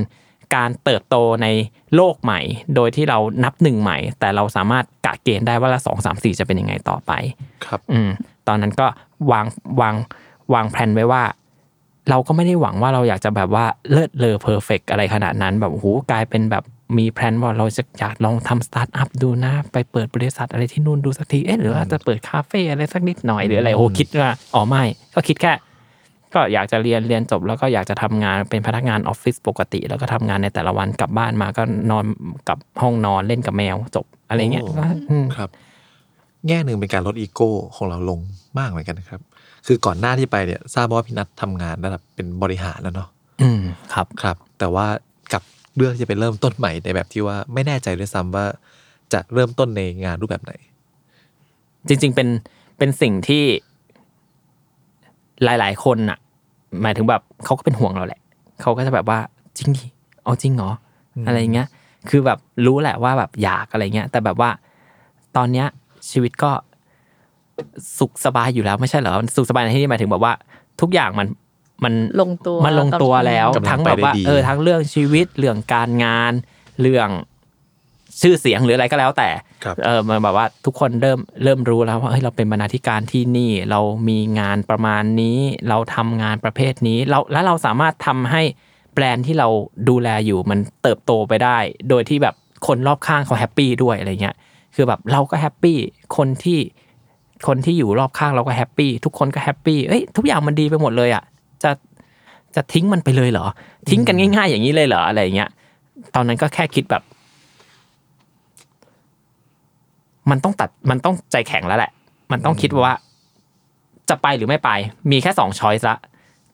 [0.54, 1.46] การเติบโตใน
[1.94, 2.40] โลกใหม่
[2.74, 7.12] โดยที่เรานับหนึ่งใหม่ แต่เราสามารถกะเกณฑ์ได้ว่าละสองสามสี่จะเป็นยังไงต่อไป
[7.64, 8.10] ครับ อืม
[8.48, 8.86] ตอนนั้นก็
[9.30, 9.46] วาง
[9.80, 9.94] วาง
[10.54, 11.22] วางแผนไว้ว่า
[12.10, 16.64] เราก็ไม่ได้หวังว่าเราอยากจะแบบว่าเลิศเลอ perfect อะไรขนาดนั้นแบบโอ้โหกลายเป็นแบบ
[16.98, 24.82] มีแผนว่าเราจะอยากลองทำสตาร์ทอัพดูนะ ไปเปิดบริษัทอะไรที่นู่นดูสักที เอ๊ะหรือว่าจะเปิดคาเฟ่อะไรสักนิดหน่อยหรืออะไรโอ้คิดว่าอ๋อไม่
[25.14, 25.52] ก็คิดแค่
[26.34, 32.04] ก็อยากจะเรียนเรียนจบแล้วก็อยากจะทำงานเป็นพนักงานออฟฟิศปกติ แล้วก็ทำงานในแต่ละวันกลับบ้านมาก็นอน
[32.48, 35.50] กับห้องนอนเล่นกับแมวจบอะไรเงี้ยโอ้ก็อืมครับ
[36.48, 38.20] แง่หนึ่งเป็นการลดอีโก้ของเราลง
[38.58, 39.20] มากเหมือนกันนะครับ
[39.66, 43.08] คือก่อนหน้าที่ไปเนี่ยทราบว่าพี่นัททำงานระดับเป็นบริหารแล้วเนาะ
[43.42, 43.62] อืม
[43.94, 44.86] ครับครับ แต่ว่า
[45.32, 45.42] กับ
[45.76, 48.46] เรื่องที่จะไปเริ่มต้นใหม่ในแบบที่ว่าไม่แน่ใจด้วยซ้ำว่า
[49.12, 50.52] จะเริ่มต้นในงานรูปแบบไหน
[51.88, 52.28] จริง ๆ เป็น
[52.78, 53.44] เป็นสิ่งที่
[55.44, 56.18] หลาย ๆ คนน่ะ
[56.82, 58.20] หมายถึงแบบเขาก็เป็นห่วงเราแหละ
[58.60, 59.18] เขาก็จะแบบว่า
[59.56, 59.84] จริงดิ
[60.24, 60.70] เอาจริงเหรอ
[61.26, 61.68] อะไรเงี้ย
[62.08, 64.50] คือแบบรู้แหละว่าแบบอยากอะไรเงี้ย แต่แบบว่า
[65.36, 65.66] ตอนเนี้ย
[66.10, 66.50] ชีวิตก็
[67.98, 70.32] สุขสบายอยู่แล้วไม่ใช่เหรอสุขสบายในที่นี้หมายถึงแบบว่า
[70.80, 71.26] ทุกอย่างมัน
[71.84, 76.32] มันลงตัวมันลงตัวแล้วกำลังทั้งแบบว่าไปได้ดีเออทั้งเรื่องชีวิตเรื่องการงาน
[76.80, 77.08] เรื่อง
[78.22, 79.30] ชื่อเสียงหรืออะไรก็แล้วแต่
[79.64, 88.42] ครับเออมันแบบว่าทุกคนเริ่มเริ่มรู้แล้วว่าเฮ้ยเราเป็นบรรณาธิการที่นี่ เรามีงานประมาณนี้ เราทำงานประเภทนี้เราแล้วเราสามารถทำให้
[88.94, 89.48] แบรนด์ที่เรา
[89.88, 91.58] ดูแลอยู่มันเติบโตไปได้
[91.90, 92.34] โดยที่แบบ
[92.66, 94.36] คนรอบข้างเขา happy ด้วยอะไรเงี้ย
[94.74, 95.76] คือแบบเราก็ happy
[96.16, 96.58] คนที่
[97.46, 101.22] คนที่อยู่รอบข้างเราก็ happy ทุกคนก็ happy เอ้ยทุกอย่างมันดีไปหมดเลยอะ
[101.64, 101.72] จะ
[102.56, 103.46] จะทิ้งมันไปเลยเหรอ
[103.90, 105.50] ทิ้งกันง่าย ๆ อย่างนี้เลยเหรออะไรเงี้ย
[106.14, 107.02] ตอนนั้นก็แค่คิดแบบ
[110.30, 111.92] มันต้องตัดมันต้องใจแข็งแล้วแหละ
[112.32, 112.94] มันต้องคิดว่า
[114.08, 114.70] จะไปหรือไม่ไป
[115.10, 115.96] มีแค่สองช้อยส์ละ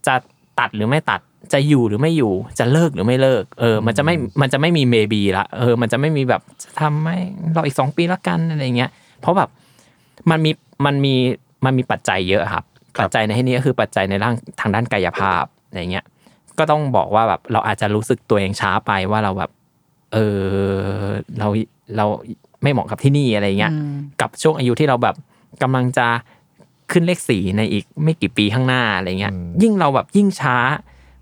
[0.07, 0.14] จะ
[0.61, 1.20] ตัดหรือไม่ตัด
[1.53, 7.11] จะอยู่หรือไม่อยู่จะเลิกหรือไม่เลิก เออ มันจะไม่มันจะไม่มีเมบีละเออ มันจะไม่มีแบบจะทำไหม
[7.57, 9.49] รออีกสองปีละกันอะไรเงี้ย เพราะแบบ
[10.31, 10.51] มันมี
[10.85, 11.14] มันมี
[11.64, 12.69] มันมีปัจจัยเยอะครับครับ
[13.00, 16.04] ปัจจัยในที่นี้ก็คือปัจจัยในร่างทางด้านกายภาพอะไรเงี้ย
[16.58, 19.50] ก็ต้องบอกว่าแบบเราอาจจะรู้สึกตัวเองช้าไปว่าเราแบบ
[20.12, 20.46] เออ
[21.38, 21.48] เรา
[21.96, 22.06] เรา
[22.62, 25.16] ไม่เหมาะกับที่นี่อะไรเงี้ยอืมกับช่วงอายุที่เราแบบ
[25.62, 26.06] กำลังจะ
[26.92, 30.56] ขึ้นเลขสี่ในอีกไม่กี่ปีข้างหน้าอะไรเงี้ยอืมยิ่งเราแบบยิ่งช้า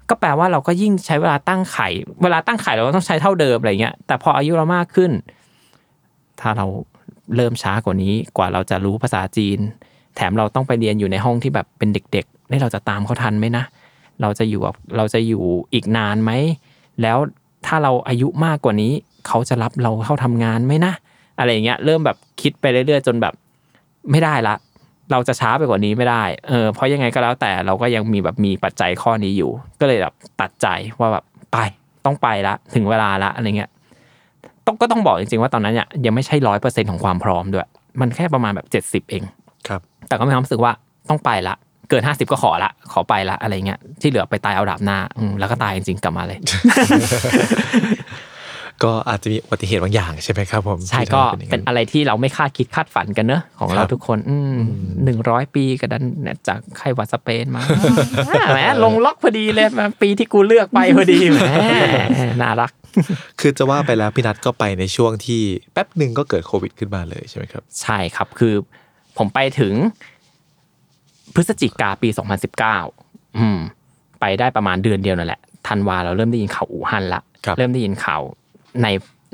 [0.09, 1.89] ก็แปลว่าเราก็ยิ่งใช้เวลาตั้งไข่
[2.23, 5.11] เวลาตั้งไข่เราก็ต้องใช้เท่าเดิมอะไรเงี้ยแต่พออายุเรามากขึ้น
[6.41, 6.67] ถ้าเรา
[7.37, 9.59] เริ่มช้ากว่านี้กว่าเราจะรู้ภาษาจีน
[10.17, 13.65] แถมเราต้องไปเรียนอยู่ในห้องที่แบบเป็นเด็กๆนี่เราจะตามเขาทันไหมนะ
[14.21, 15.43] เราจะอยู่กับเราจะอยู่
[15.75, 16.31] อีกนานไหม
[17.03, 17.19] แล้ว
[17.67, 18.93] ถ้าเราอายุมากกว่านี้
[19.27, 20.93] เขาจะรับเราเข้าทำงานไหมนะ
[21.39, 23.35] อะไรอย่างเงี้ย เริ่มแบบคิดไปเรื่อยๆ จนแบบ
[24.11, 24.55] ไม่ได้ละ
[25.13, 30.67] เราจะช้าไปกว่านี้ไม่ได้ เออ เพราะยังไงก็แล้วแต่เราก็ยังมีแบบมีปัจจัยข้อนี้อยู่ ก็เลยแบบตัดใจ
[31.01, 31.57] ว่าแบบไป
[32.05, 33.71] ต้องไปละ ถึงเวลาละอะไรเงี้ย
[34.67, 37.69] ต้องก็ต้องบอกจริงๆว่าตอนนั้นเนี่ยยังไม่ใช่ร้อยเปอร์เซ็นของความพร้อมด้วย
[38.01, 39.23] มันแค่ประมาณแบบเจ็ดสิบเอง
[39.69, 40.73] ครับแต่ก็มีความรู้สึกว่า
[41.09, 41.55] ต้องไปละ
[41.91, 46.39] เกินห้าสิบก็ขอละ ขอไปละอะไรเงี้ยที่เหลือไปตายเอาดาบหน้าอืมแล้วก็ตายจริงๆกลับมาเลย
[48.85, 54.19] ก็อาจจะมีอุบัติเหตุบางอย่างใช่ไหมครับผมใช่ที่ก็ทำให้เป็นอย่างอะไรที่เราไม่คาดคิดคาดฝันกันเนอะของเราครับทุกคน
[55.05, 57.63] หนึ่งร้อยปีก็ดันเนี่ยจากไข้หวัดสเปนมา
[58.53, 61.39] แหมลงล็อกพอดีเลยมาปีที่กูเลือกไปพอดีแหม
[62.43, 62.73] น่ารัก
[63.41, 68.55] คือจะว่าไปแล้วพี่นัทก็ไปในช่วงที่แป๊บหนึ่งก็เกิดโควิดขึ้นมาเลยใช่ไหมครับ ใช่ครับคือ
[69.19, 69.75] ผมไปถึง
[71.35, 72.09] พฤศจิกาปี
[72.75, 73.59] 2019 อืม
[74.21, 78.21] ไปได้ประมาณเดือนเดียวนั่นแหละธันวาเราเริ่มได้ยินข่าวอู่ฮั่นละครับเริ่มได้ยินข่าว
[78.83, 78.87] ใน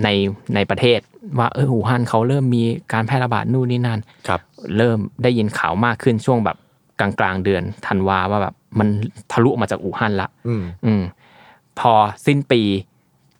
[0.05, 0.09] ใน
[0.55, 1.01] ในประเทศ
[1.39, 4.41] ว่าเอออู่ฮั่นเขาเริ่มมีการแพร่ระบาดนู่นนี่นั่นครับ
[4.77, 6.57] เริ่มได้ยินข่าวมากขึ้นช่วงแบบ
[7.01, 8.89] กลางกลางๆเดือนธันวาว่าแบบมัน
[9.33, 11.03] ทะลุออกมาจากอู่ฮั่นละอืมอืม
[11.79, 11.93] พอ
[12.27, 12.63] สิ้นปี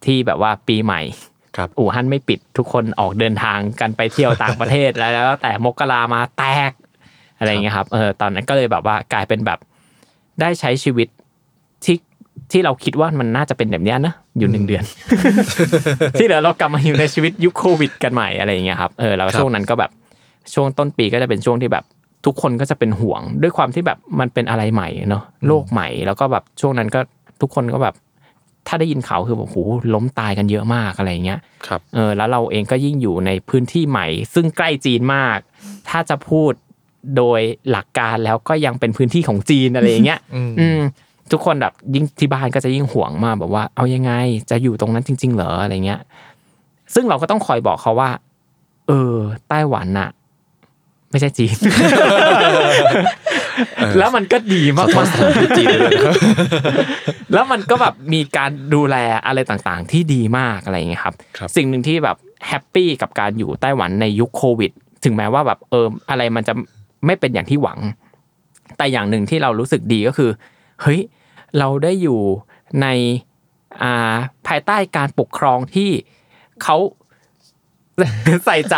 [0.05, 1.01] ที่แบบว่าปีใหม่
[1.57, 6.71] ครับอู่ฮั่นไม่ปิดทุกคนออกเดินทางกันไปเที่ยวต่างประเทศแล้วแล้วแต่มกรามาแตก
[7.37, 9.59] อะไรอย่างเงี้ยครับเออตอนนั้นก็เลยแบบว่ากลายเป็นแบบ
[10.41, 11.07] ได้ใช้ชีวิต
[11.85, 11.97] ที่
[12.51, 14.83] ที่เราคิดว่ามันน่าจะเป็นแบบเนี้ยนะอยู่หนึ่งเดือน
[16.19, 19.91] ที่เหลือเรากลับมาอยู่ในชีวิตยุคโควิด กันใหม่อะไรอย่างเงี้ยครับเออแล้วครับช่วงนั้นก็แบบ
[20.53, 21.83] ช่วงต้นปีก็จะเป็นช่วงที่แบบ
[22.25, 26.99] ทุกคนก็จะเป็นห่วงด้วยความที่แบบมันเป็นอะไรใหม่เนาะโลกใหม่ แล้วก็แบบช่วงนั้นก็
[27.41, 27.95] ทุกคนก็แบบ
[28.67, 29.55] ถ้าได้ยินข่าวคือแบบโห
[29.93, 35.37] ล้มตายกันเยอะมากอะไรอย่างเงี้ยครับเออแล้วเราเองก็ยิ่งอยู่ในพื้นที่ใหม่ ซึ่งใกล้จีนมาก
[35.89, 36.51] ถ้าจะพูด
[37.17, 40.79] โดยหลักการแล้วก็ยังเป็นพื้นที่ของจีนอะไรอย่างเงี้ยอืมอืม
[41.31, 44.11] ทุกคนแบบยิ่งที่บ้านก็จะยิ่งห่วงมากแบบว่า เอายังไง
[44.49, 45.99] จะอยู่ตรงนั้นจริง ๆ เหรออะไรเงี้ย
[46.93, 48.09] ซึ่งเราก็ต้องคอยบอกเขาว่า
[48.87, 49.15] เออ
[49.49, 50.09] ไต้หวันน่ะ
[51.11, 51.57] ไม่ใช่จีน
[53.97, 56.15] แล้วมันก็ดีมากขอโทษสถานที่จีนด้วยนะครับ
[57.33, 64.71] แล้วมันก็แบบมีการดูแลอะไรต่างๆ ที่ดีมากอะไรอย่างเงี้ยครับครับ สิ่งหนึ่งที่แบบแฮปปี้กับการอยู่ไต้หวันในยุคโควิด
[65.03, 66.53] ถึงแม้ว่าแบบเอออะไรมันจะ
[67.05, 67.79] ไม่เป็นอย่างที่หวัง
[68.77, 70.29] แต่อย่างหนึ่งที่เรารู้สึกดีก็คือ
[70.81, 70.99] เฮ้ย
[71.59, 72.19] เราได้อยู่
[72.81, 72.87] ใน
[73.83, 74.15] อ่า
[74.47, 75.89] ภายใต้การปกครองที่
[76.63, 76.77] เขา
[78.45, 78.77] ใส่ใจ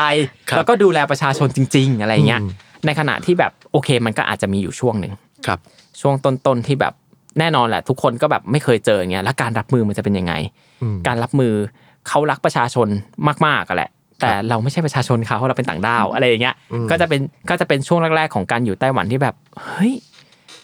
[0.50, 2.52] ครับแล้วก็ดูแลประชาชนจริง ๆ อะไรเงี้ยอืม
[2.86, 5.14] ในขณะที่แบบโอเคมันก็อาจจะมีอยู่ช่วงหนึ่ง
[5.48, 5.60] ครับ
[6.02, 6.94] ช่วงต้นๆที่แบบ
[7.40, 10.34] แน่นอนแหละ ทุกคนก็แบบไม่เคยเจออย่างเงี้ยแล้วการรับมือมันจะเป็นยังไง
[10.82, 11.54] อืมการรับมือ
[12.08, 12.88] เขารักประชาชน
[13.46, 13.90] มากๆกันแหละ
[14.22, 19.94] แต่เราไม่ใช่ประชาชนเขาเราเป็นต่างด้าวอะไรอย่างเงี้ยอืมก็จะเป็นก็จะเป็นช่วงแรกๆของการอยู่ไต้หวันที่แบบเฮ้ย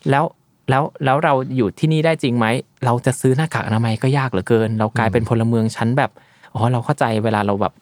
[0.09, 0.23] แล้ว
[0.69, 2.45] แล้วแล้วเราอยู่ที่นี่ได้จริงไหม
[2.85, 6.11] เราจะซื้อหน้ากากอนามัยก็ยากเหลือเกิน เรากลายเป็นพลเมืองชั้นแบบ
[6.53, 7.73] อ๋อเราเข้าใจเวลาเราแบบ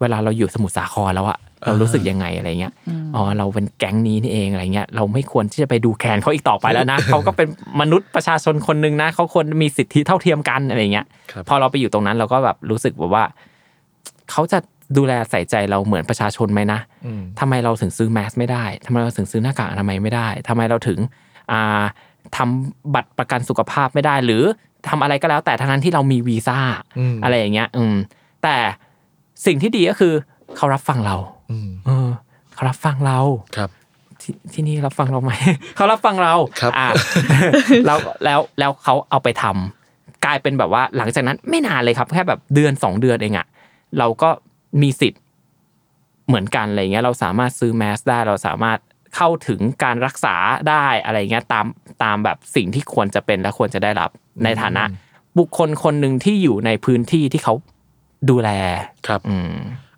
[0.00, 2.72] เวลาเราอยู่สมุทรสาครแล้วอะเรารู้สึกยังไงอะไรเงี้ย
[3.14, 7.48] อ๋อ เราเป็นแก๊งนี้นี่เองอะไรเงี้ย เราไม่ควรที่จะไปดูแคลนเขาอีกต่อไปแล้วนะ เขาก็เป็น
[7.80, 13.24] มนุษย์ประชาชนคนหนึ่งนะ เขาควรมีสิทธิเท่าเทียมกันอะไรเงี้ยครับพอเราไปอยู่ตรงนั้นเราก็แบบรู้สึกแบบว่า
[14.30, 14.58] เขาจะ
[14.96, 20.98] ดูแลใส่ใจเราเหมือนประชาชนไหมนะอืมทำไมเราถึงซื้อแมสไม่ได้ทำไมเราถึงซื้อหน้ากากอนามัยไม่ได้ทำไมเราถึง
[21.52, 21.82] อ่า
[22.36, 24.42] ทำบัตรประกันสุขภาพไม่ได้ หรือ
[24.88, 26.58] ทำอะไรก็แล้วแต่ทั้งนั้นที่เรามีวีซ่า
[26.98, 27.94] อืมอะไรอย่างเงี้ย อืม
[28.42, 28.56] แต่
[29.46, 30.14] สิ่งที่ดีก็คือ
[30.56, 31.16] เขารับฟังเรา
[31.50, 32.08] อืมเออ
[32.54, 33.18] เขารับฟังเรา
[33.56, 33.70] ครับ
[34.20, 35.32] ที่ที่นี่รับฟังเราไหม
[35.76, 36.88] เขารับฟังเราครับอ่า
[37.86, 43.46] แล้วแล้วแล้วเขาเอาไปทำกลายเป็นแบบว่า หลังจากนั้นไม่นานเลยครับ แค่แบบเดือนสองเดือนเองอะ
[43.98, 44.30] เราก็
[44.82, 45.22] มีสิทธิ์
[46.26, 48.78] เหมือนกันอะไรเงี้ย เราสามารถซื้อแมสได้เราสามารถ
[49.16, 50.36] เข้าถึงการรักษา
[50.68, 51.66] ได้อะไรเงี้ยตาม
[52.02, 54.10] ตามแบบสิ่งที่ควรจะเป็นและควรจะได้รับ
[54.44, 54.82] ในฐานะ
[55.38, 57.54] บุคคลคนหนึ่งที่อยู่ในพื้นที่ที่เขา
[58.28, 58.50] ดูแล
[59.06, 59.52] ครับอืม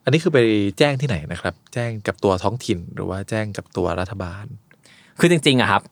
[0.05, 0.39] อันนี้คือไป
[0.79, 4.45] แจ้งที่ไหนนะครับ แจ้งกับตัวท้องถิ่นหรือว่าแจ้งกับตัวรัฐบาล
[5.21, 5.83] คือจริงๆอะครับ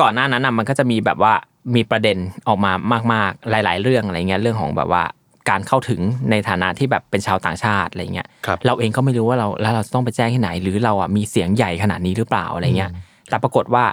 [0.00, 1.32] ก่อนหน้านั้นอะมันก็จะมีแบบว่า
[1.74, 2.72] มีประเด็นออกมา
[3.12, 5.02] มากๆหลาย ๆ เรื่องอะไรเงี้ยเรื่องของแบบว่า
[5.50, 6.00] การเข้าถึง
[6.30, 12.90] ในฐานะที่แบบเป็นชาวต่างชาติอะไรเงี้ยครับเราเองก็ไม่รู้ว่าเราแล้วเราจะต้องไปแจ้งที่ไหน หรือเราอะมีเสียงใหญ่ขนาดนี้หรือเปล่าอะไรเงี้ย
[13.28, 13.84] แต่ปรากฏว่า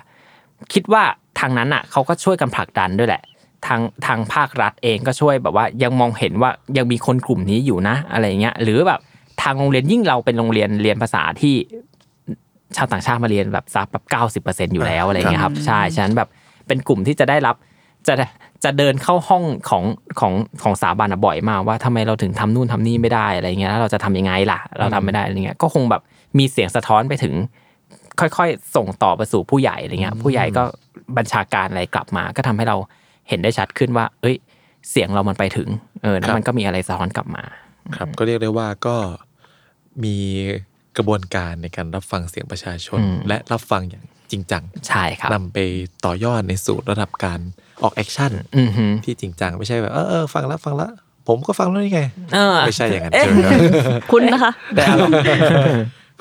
[0.74, 1.04] คิดว่า
[1.40, 3.22] ทางนั้นอะเขาก็ช่วยกันผลักดันด้วยแหละ
[3.68, 9.00] ทางทางภาครัฐเองก็ช่วยแบบว่ายังมองเห็นว่ายังมีคนกลุ่มนี้อยู่นะอะไรเงี้ยหรือแบบ
[9.42, 11.56] ทางโรงเรียนยิ่งเราเป็นโรงเรียนเรียนภาษาที่
[12.76, 16.30] ชาวต่างชาติมาเรียนแบบซับแบบเก้าสิบเปอร์เซ็นอยู่แล้วอะไรเงี้ยครับใช่ฉะนั้นแบบ
[16.68, 17.56] เป็นกลุ่มที่จะได้รับ
[18.08, 18.14] จะ
[18.64, 19.84] จะเดินเข้าห้องของ
[20.20, 26.02] ของของสถาบันอะบ่อยมากว่าทำไมเราถึงทำนู่นทำนี่ไม่ได้อะไรเงี้ยแล้วเราจะทำยังไงล่ะ เราทำไม่ได้อะไรเงี้ยก็คงแบบ
[26.38, 27.34] มีเสียงสะท้อนไปถึง
[28.20, 30.64] ค่อยๆ ส่งต่อไปสู่ผู้ใหญ่อะไรเงี้ยผู้ใหญ่ก็
[31.18, 32.78] บัญชาการอะไรกลับมา ก็ทำให้เรา
[33.30, 34.36] เห็นได้ชัดขึ้นว่า เอ้ย
[34.90, 35.70] เสียงเรามันไปถึง
[36.04, 37.44] เออแล้วมันก็มีอะไรสะท้อนกลับมา
[37.98, 38.96] ครับ ก็เรียกได้ว่าก็
[40.04, 40.16] มี
[40.98, 45.60] กระบวนการในการรับฟังเสียงประชาชนอืมและรับฟังอย่างจริงจังใช่ครับนำไป
[46.06, 47.40] ต่อยอดในสู่ระดับการ
[47.84, 50.92] ออก action อือฮึที่จริงจังไม่ใช่แบบเออเออฟังแล้วฟังแล้ว
[51.28, 52.02] ผมก็ฟังแล้วนี่ไง
[52.34, 53.60] เออไม่ใช่อย่างนั้นใช่ไหมครับ
[54.12, 55.14] คุณนะคะแต่อารมณ์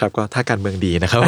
[0.00, 1.20] ครับก็ถ้าการเมืองดีนะครับ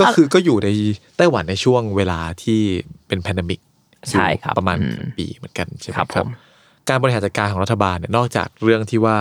[0.00, 0.68] ก็คือก็อยู่ใน
[1.16, 2.60] ไต้หวันในช่วงเวลาที่
[3.08, 3.60] เป็น pandemic
[4.10, 6.28] ใช่ครับประมาณอืมปีเหมือนกันใช่ไหมครับผม
[6.88, 9.16] การบริหารจัดการของรัฐบาลเนี่ยนอกจากเรื่องที่ว่า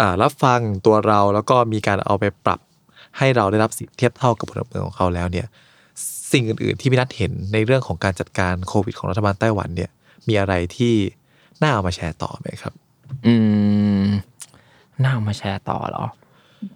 [0.00, 2.60] อ่ารับฟังตัวเราแล้วก็มีการเอาไปปรับ
[3.18, 5.46] ให้เราได้รับสิทธิเทียบเท่ากับพลเมืองของเขาแล้วเนี่ย
[6.32, 9.90] สิ่งอื่นๆที่พี่นัทเห็นในเรื่องของการจัดการโควิดของรัฐบาลไต้หวันเนี่ย
[10.28, 10.94] มีอะไรที่
[11.62, 12.74] น่าเอามาแชร์ต่อไหมครับ
[13.26, 13.34] อื
[14.04, 14.06] ม
[15.02, 16.04] น่าเอามาแชร์ต่อเหรอ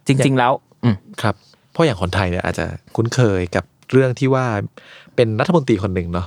[0.07, 0.53] จริง ๆ แล้ว
[0.85, 1.35] อืมครับ
[1.73, 4.47] เพราะอย่างคนไทยเนี่ยอาจจะคุ้นเคยกับเรื่องที่ว่า
[5.17, 6.27] เป็นรัฐมนตรีคนหนึ่งเนาะ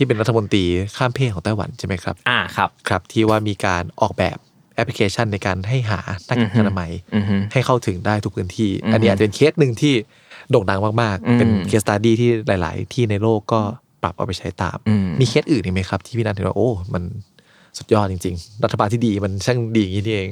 [0.00, 0.64] ที่เป็นรัฐมนตรี
[0.96, 4.36] ข้ามเพศของไต้หวันใช่ไหมครับ อ่าครับ ครับ ที่ว่ามีการออกแบบ
[4.74, 9.94] แอปพลิเคชันในการให้หาหน้ากากอนามัยอือฮึให้เข้าถึงได้ทุกพื้นที่อือฮึอันนี้อาจจะเป็นเคสหนึ่งที่
[10.50, 13.60] โด่งดังมากอืมๆเป็น case study ที่หลาย ๆ ที่ในโลกก็
[14.02, 17.02] ปรับเอาไปใช้ตามอืมมีเคสอื่นอีกไหมครับ ที่พี่นัทเห็นว่าโอ้มัน
[17.78, 20.30] สุดยอดจริง ๆ รัฐบาลที่ดีมันช่างดีอย่างนี้นี่เอง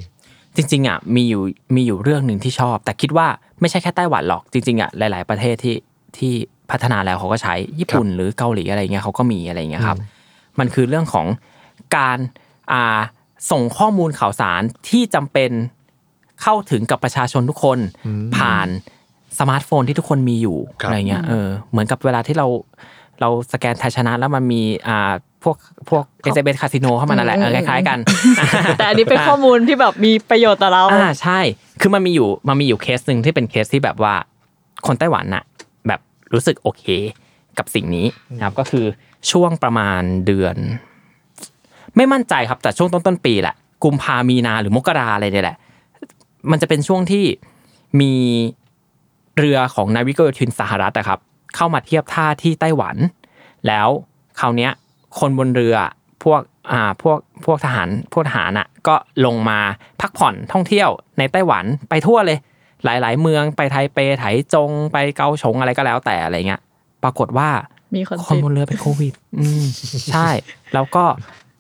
[0.57, 1.43] จริง ๆ อะมีอยู่
[1.75, 3.27] มีอยู่เรื่องหนึ่งที่ชอบ แต่คิดว่า
[3.61, 5.75] ไม่ใช่แค่ไต้หวันหรอกจริง ๆ อะหลาย ๆ ประเทศที่
[6.17, 6.33] ที่
[6.71, 9.99] พัฒนาแล้วเขาก็ใช้ญี่ปุ่นหรือเกาหลีอะไรเงี้ยเขาก็มีอะไรเงี้ยครับ
[10.59, 11.27] มันคือเรื่องของ
[11.97, 12.19] การ
[12.73, 12.99] อ่า
[13.51, 15.51] ส่งข้อมูลข่าวสารที่จำเป็น
[16.43, 17.79] เข้าถึงกับประชาชนทุกคน
[18.37, 18.69] ผ่าน
[19.39, 22.47] สมาร์ทโฟนที่ทุกคนมีอยู่ครับอะไรเงี้ยเออเหมือนกับเวลาที่เรา
[23.21, 25.57] เราสแกนไทยชนะแล้วมันมีอ่าพวก
[25.91, 27.99] พวกเอเจเบคาสิโนเข้ามานั่นแหละเออคล้ายๆกัน
[28.79, 31.41] แต่อันนี้เป็นข้อมูลที่แบบมีประโยชน์ต่อเราอ่าใช่
[31.81, 34.15] คือมันมีอยู่มันมีอยู่เคสหนึ่งที่เป็นเคสที่แบบว่า
[34.87, 35.48] คนไต้หวันน่ะแบบ
[36.33, 36.85] รู้สึกโอเค
[37.59, 38.87] กับสิ่งนี้นะครับก็คือ
[39.31, 40.57] ช่วงประมาณเดือน
[41.97, 45.57] ไม่มั่นใจครับแต่ช่วงต้นต้นๆปีแหละกุมภามีนาหรือมกราอะไรเนี่ยแหละ
[46.51, 47.25] มันจะเป็นช่วงที่
[48.01, 48.13] มี
[49.39, 51.19] เรือของนาวิกโยธินสหรัฐนะครับ
[51.57, 52.97] เข้ามาเทียบท่าที่ไต้หวัน
[53.67, 53.89] แล้ว
[54.41, 54.73] คราวเนี้ย
[55.19, 55.77] คนบนเรือ
[56.25, 56.41] พวก
[56.73, 58.95] อ่าพวกพวกทหารพวกทหารอะก็
[59.27, 59.59] ลงมา
[60.01, 60.89] พักผ่อนท่องเที่ยว
[61.19, 62.39] ในไต้หวันไปทั่วเลย
[62.85, 66.61] หลาย ๆ เมืองไปไทเปไถจงไปเกาฉงอะไรก็แล้วแต่อะไรเงี้ย
[67.03, 67.49] ปรากฏว่า
[67.97, 69.65] มีคนคนติดบนเรือเป็นโควิด อืม
[70.13, 70.29] ใช่
[70.75, 71.05] แล้วก็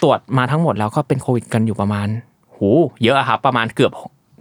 [0.02, 2.08] ตรวจมาทั้งหมดแล้วก็เป็นโควิดกันอยู่ประมาณ
[2.56, 2.68] หู
[3.04, 3.92] เยอะอะครับ ประมาณเกือบ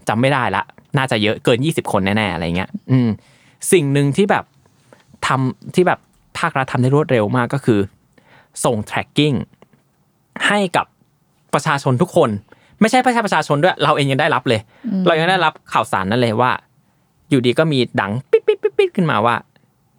[0.10, 0.64] จำไม่ได้ละ
[0.98, 3.10] น่าจะเยอะเกิน20คนแน่ๆอะไรเงี้ย อืม
[3.72, 4.44] สิ่งหนึ่งที่แบบ
[5.28, 6.00] ทำที่แบบ
[6.40, 7.80] ภาครัฐทำได้รวดเร็วมากก็คือ
[8.66, 9.36] ส่ง tracking
[10.48, 10.86] ให้กับ
[11.54, 12.30] ประชาชนทุกคน
[12.82, 14.62] ไม่ใช่ประชาประชาชนด้วย เราเองยังได้รับเลย
[15.06, 16.52] เรายังได้รับข่าวสารนั่นเลยว่า
[17.30, 19.36] อยู่ดีก็มีดังปิ๊ดปิ๊ดปิ๊ดปิ๊ดขึ้นมาว่า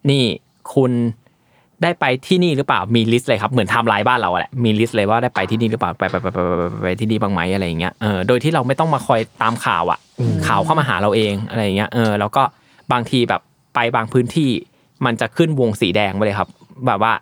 [0.09, 0.23] นี่
[0.73, 0.91] คุณ
[1.83, 9.99] ได้ไปที่นี่หรือเปล่ามี list เลยครับเหมือนไทม์ไลน์บ้านเราอะแหละมี list เลยว่าได้ไปที่นี่หรือเปล่าไปไปไปไปไปไปไปที่นี่บ้างไหมอะไรอย่างเงี้ยเออโดยที่เราไม่ต้องมาคอยตามข่าวอะ
[10.47, 12.43] ข่าวเข้ามาหาเราเองอะไรอย่างเงี้ยเออแล้วก็
[12.93, 13.41] บางทีแบบ
[13.75, 14.49] ไปบางพื้นที่
[15.05, 16.49] มันจะขึ้นวงสีแดงไปเลยครับ
[16.87, 17.13] แบบว่า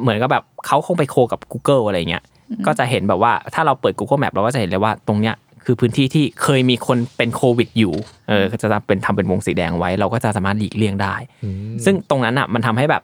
[0.00, 2.22] เหมือนกับแบบเขาคงไปโคกับ Google อะไรเงี้ย
[2.66, 7.94] ก็จะเห็นแบบว่าถ้าเราเปิด Google Map เราก็จะเห็นเลยว่าตรงเนี้ย คือพื้นที่ที่เคยมีคนเป็นโควิดอยู่
[8.28, 11.14] เออก็จะเป็นทำเป็นวงสีแดงไว้ เราก็จะสามารถหลีกเลี่ยงได้
[11.84, 13.02] ซึ่งตรงนั้นอะมันทำให้แบบ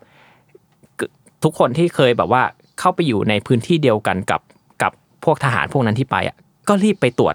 [1.00, 1.02] ก
[1.44, 2.42] ทุกคนที่เคยแบบว่า
[2.80, 4.40] เข้าไปอยู่ในพื้นที่เดียวกันกับ
[4.82, 4.92] กับ
[5.24, 6.36] พวกทหารพวกนั้นที่ไปอะ
[6.68, 7.34] ก็รีบไปตรวจ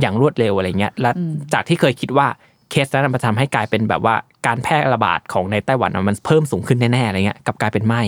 [0.00, 1.10] อย่างรวดเร็วอะไรเงี้ยและ
[1.52, 2.26] จากที่เคยคิดว่า
[2.70, 4.14] เคสนั้นมันทำให้กลายเป็นแบบว่า
[4.46, 8.02] การแพร่ระบาดของในไต้หวันอะมันเพิ่มสูงขึ้นแน่ๆอะไรเงี้ยกลับกลายเป็นไม่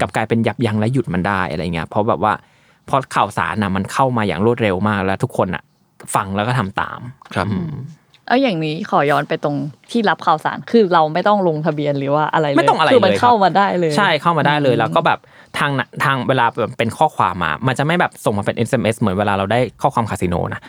[0.00, 2.32] กลับกลายเป็นยับยั้งและหยุดมันได้อะไรเงี้ยเพราะแบบว่า
[2.88, 5.62] พอข่าวสารน่ะมันเข้ามาอย่างรวดเร็วมากแล้วทุกคนอะ
[6.14, 7.00] ฟังแล้วก็ทำตาม
[7.34, 7.46] ครับ
[8.28, 9.56] เอาอย่างนี้ขอย้อนไปตรง
[9.90, 15.18] ที่รับข่าวสารคือเราไม่ต้องลงทะเบียนหรือว่าอะไรเลยไม่ต้องอะไรคือมันเลยครับเข้ามาได้เลย ใช่เข้ามาได้เลยแล้วก็แบบ
[15.58, 20.60] ทางน่ะทางเวลาแบบเป็นข้อความมา มันจะไม่แบบส่งมาเป็น SMS เหมือนเวลาเราได้ข้อความคาสิโนนะ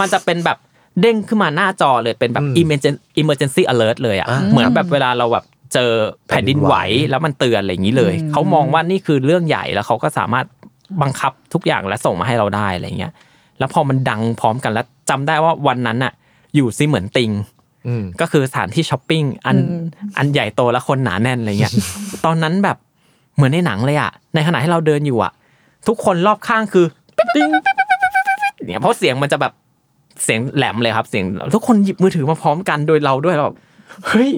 [0.00, 0.58] มันจะเป็นแบบ
[1.00, 5.90] เด้งขึ้นมาหน้าจอเลยเป็นแบบ emergency emergency alert เลยอะอ่าเหมือนแบบเวลาเราแบบเจอ
[6.28, 6.74] แผ่นดินไหว
[7.10, 10.46] แล้วมันเตือนอะไรอย่างนี้เลยเขามองว่านี่คือเรื่องใหญ่แล้วเขาก็สามารถ
[11.02, 13.12] บังคับทุกอย่างและส่งมาให้เราได้อะไรเงี้ย
[13.62, 16.12] แล้วพอมันดังพร้อมกันแล้วจำได้ว่าวันนั้นน่ะ
[16.54, 17.30] อยู่ซิเหมือนติง
[17.86, 19.56] อืมก็คือสถานที่ช้อปปิ้งอัน
[20.16, 21.72] อันใหญ่โตและคนหนาแน่นอะไรเงี้ย
[22.24, 22.76] ตอนนั้นแบบ
[23.36, 25.32] เหมือนในหนังเลยอะในขณะที่เราเดินอยู่อะ
[25.88, 26.86] ทุกคนรอบข้างคือ
[28.66, 29.52] เนี่ยเพราะเสียงมันจะแบบ
[30.24, 33.56] เสียงแหลมเลยครับ เสียงทุกคนหยิบมือถือมาพร้อมกันโดยเราด้วยเราแบบ
[34.06, 34.30] เฮ้ย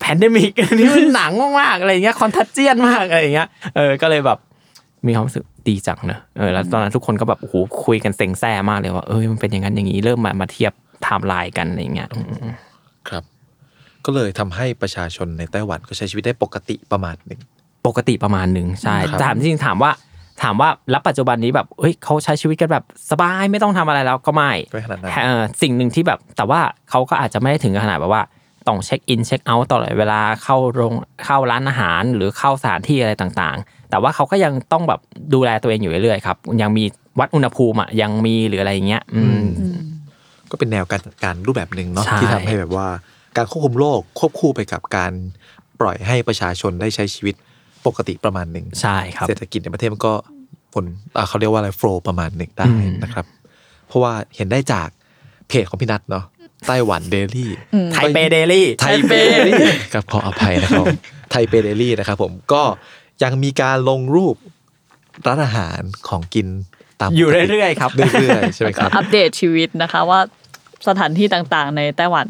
[0.00, 4.38] pandemic นี่มันหนังมากๆอะไรเงี้ย Contagion มากอะไรเงี้ยเออก็เลยแบบ
[5.06, 12.54] มีความรู้สึกดีจังเนอะเออแล้วตอนนั้นทุกคนก็แบบโอ้โหคุยกันเซ็งแซ่มากเลยว่าเออมันเป็นอย่างนั้นอย่างนี้เริ่มมามาเทียบไทม์ไลน์กันอะไรเงี้ยอืม
[13.08, 13.22] ครับ
[14.04, 17.40] ก็เลยทำให้ประชาชนในไต้หวันก็ใช้ชีวิตได้ปกติประมาณหนึ่ง
[17.86, 19.90] ปกติประมาณหนึ่งใช่ครับถามจริงๆถามว่า
[20.42, 26.60] ถามว่าแล้วปัจจุบันนี้แบบเฮ้ยเขาใช้ชีวิตกันแบบสบายไม่ต้องทำอะไรแล้วก็ไม่ไม่ขนาดนั้นเออสิ่งหนึ่งที่แบบแต่ว่า
[26.90, 28.22] เขาก็อาจจะไม่ได้ถึงขนาดแบบว่า
[28.68, 30.94] ต้องเช็คอินเช็คเอาท์ตลอดเวลาเข้าโรง
[31.24, 35.00] เข้าร้านอาหารหรือเข้าสถานที่อะไรต่างๆ แต่ว่าเขาก็ยังต้องแบบ
[35.34, 36.84] ดูแลตัวเองอยู่เรื่อยๆครับยังมี
[37.18, 39.44] วัดอุณหภูมิอะยังมีหรืออะไรอย่างเงี้ย อืม
[40.50, 42.86] ก็เป็นแนวการจัดการรูปแบบหนึ่งเนาะใช่ ที่ทำให้แบบว่า
[43.36, 45.12] การควบคุมโรคควบคู่ไปกับการ
[45.80, 47.34] ปล่อยให้ประชาชนได้ใช้ชีวิต
[47.86, 50.12] ปกติประมาณหนึ่งใช่ครับ เศรษฐกิจในประเทศมันก็
[50.74, 50.84] ผล
[51.16, 53.26] อ่าเขาเรียกว่าอะไร flow ประมาณหนึ่งได้อืม นะครับ
[53.88, 54.88] เพราะว่าเห็นได้จาก
[55.48, 56.24] เพจของพี่นัทเนาะ
[56.68, 57.50] ไต้หวัน Daily
[57.94, 60.84] ไทเป Daily ไทเป Dailyครับขออภัยนะครับ
[61.30, 62.62] ไทเป Daily นะครับผมก็
[63.22, 64.36] ยังมีการลงรูป
[65.26, 66.46] ร้านอาหารของกิน
[67.00, 70.20] ตามอยู่เรื่อยๆครับเรื่อยๆใช่ไหมครับอัปเดตชีวิตนะคะว่า
[70.88, 72.28] สถานที่ต่างๆ ในไต้หวัน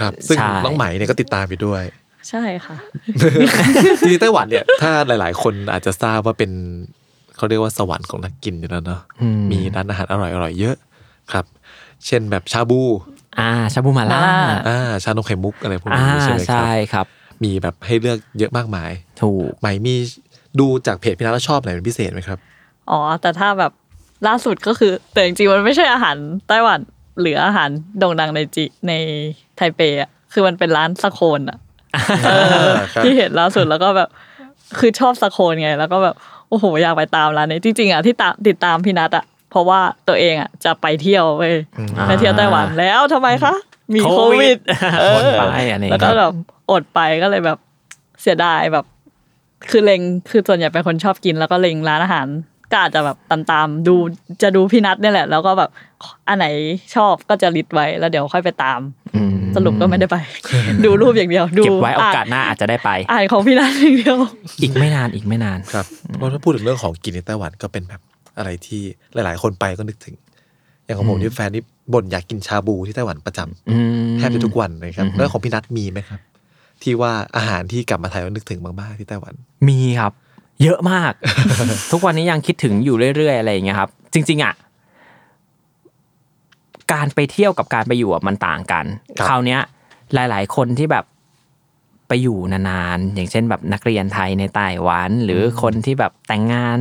[0.00, 1.82] ครับ ซึ่งใช่น้องไหมเนี่ยก็ติดตามอยู่ด้วย
[2.30, 2.76] ใช่ค่ะ
[4.00, 6.50] จริงๆไต้หวันเนี่ยถ้าหลาย ๆ คนอาจจะทราบว่าเป็น
[7.36, 10.76] เขาเรียกว่าสวรรค์ของนักกินอยู่แล้วเนาะอืมมีร้านอาหารอร่อยๆเยอะ
[11.32, 11.44] ครับ
[12.06, 12.82] เช่นแบบชาบู
[13.40, 17.06] อ่าชาบูมาล่าอ่าอ่าชานมไข่มุกอะไรพวกอ่านี้ใช่ไหมครัใช่บครับ
[17.44, 18.90] มีแบบให้เลือกเยอะมากมาย
[19.22, 19.94] ถูกไหมมี
[20.60, 22.38] ดูจากเพจพี่นัทแล้วชอบไหนเป็นพิเศษไหมครับ
[22.90, 23.72] อ๋อ แต่ถ้าแบบ
[24.26, 26.16] ล่าสุดก็คือ แต่จริงๆมันไม่ใช่อาหาร
[26.48, 26.80] ไต้หวัน
[27.20, 28.92] หรืออาหารโด่งดังในจีใน
[29.56, 31.58] ไทเปอะคือมันเป็นร้านสะโคนอะ
[32.26, 32.30] เอ
[32.70, 34.08] อครับที่เห็นล่าสุดแล้วก็แบบ
[34.78, 36.14] คือชอบสะโคนไง แล้วก็แบบ
[36.48, 41.54] โอ้โหอยากไปตามร้านนี้จริงๆอะที่ตามติดตามพี่นัทอะ เพราะว่าตัวเองอะจะไปเที่ยวเว้ย
[42.08, 43.54] ไปเที่ยวไต้หวันแล้วทำไมคะ
[43.94, 44.58] มีโควิด
[45.00, 46.32] เอออดไปอะไรอย่างแล้วก็เงี้ยแบบ
[46.70, 47.58] อดไปก็เลยแบบ
[48.22, 48.84] เสียดายแบบ
[49.70, 52.26] คือเล็งคือส่วนใหญ่เป็นคนชอบกิน แล้วก็เล็งร้านอาหาร
[52.72, 53.94] ก็อาจจะแบบตามๆดู
[54.42, 55.70] จะดูพี่นัทเนี่ยแหละ แล้วก็แบบ
[56.28, 56.46] อันไหน
[56.94, 58.80] ชอบก็จะลิสต์ไว้แล้วเดี๋ยวค่อยไปตาม
[59.16, 60.16] อืมสรุปก็ไม่ได้ไป
[60.84, 64.16] ดูรูปอย่างเดียวดูเก็บไว้โอกาสหน้าอาจจะได้ไปอ่านของพี่นัทอย่างเดียว
[64.62, 65.86] อีกไม่นานอีกไม่นานครับ
[66.18, 68.00] เพราะถ้าพูดถึงเรื่องของกินในไต้หวันก็เป็นแบบ
[68.38, 68.82] อะไรที่
[69.14, 70.14] หลาย ๆ คนไปก็นึกถึง
[70.84, 73.78] อย่างของผมที่แฟนนี่บ่นอยากกินชาบูที่ไต้หวันประจำอื
[74.10, 76.20] มแทบจะทุกวันเลยครับอืมแล้วของพี่นัทมีไหมครับ
[76.82, 79.34] ที่ว่าอาหารที่กลับมาไทยแล้วนึกถึงมากๆที่ไต้หวัน
[79.68, 80.12] มีครับ
[80.62, 81.12] เยอะมาก
[81.92, 84.54] ทุกวันนี้ยังคิดถึงอยู่เรื่อยๆอะไรอย่างเงี้ยครับ จริง ๆอะ
[86.92, 88.86] การไปเที่ยวกับการไปอยู่อะมันต่างกัน
[89.18, 89.60] ครับคราวเนี้ย
[90.14, 91.04] หลาย ๆ คนที่แบบ
[92.08, 96.78] ไปอยู่นานๆ อย่างเช่นแบบนักเรียนไทยในไต้หวัน หรือคนที่แบบแต่งงาน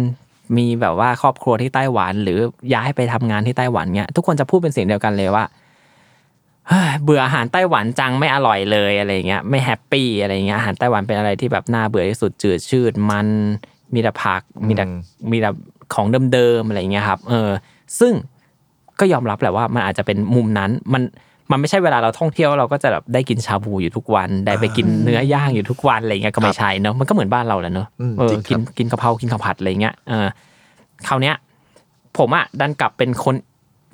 [0.58, 2.39] มีแบบว่าครอบครัวที่ไต้หวัน หรือ
[2.73, 5.45] ย้ายไปทำงานที่ไต้หวันเนี้ยทุกคนจะพูดเป็นเสียงเดียวกันเลยว่า
[6.67, 13.27] เฮ้ยเบื่ออาหารไต้หวันจังไม่อร่อยเลยอะไรเงี้ยไม่แฮปปี้อะไรเงี้ยอาหารไต้หวันเป็นอะไรที่แบบน่าเบื่อที่สุดจืดชืดมัน
[13.93, 14.99] มีแต่ผักมีแต่อืม
[15.32, 15.49] มีแต่
[15.93, 17.49] ของเดิมๆอะไรเงี้ยครับ เออ
[17.99, 18.13] ซึ่ง
[18.99, 21.03] ก็ยอมรับแหละว่ามันอาจจะเป็นมุมนั้นมัน
[21.51, 30.27] มันไม่ใช่เวลาเราท่องเที่ยวเราก็จะแบบได้กินชาบูอยู่ทุกวัน ได้ไปกินเนื้อย่างอยู่ทุกวันอะไรเงี้ยก็ไม่ใช่เนอะมันก็เหมือนบ้านเราแหละเนอะอืมเออจริงครับกินกินกะเพรากินข้าวผัดอะไรเงี้ยเออ
[31.08, 31.36] คราวเนี้ย
[32.17, 33.36] ผมอะดันกลับเป็นคน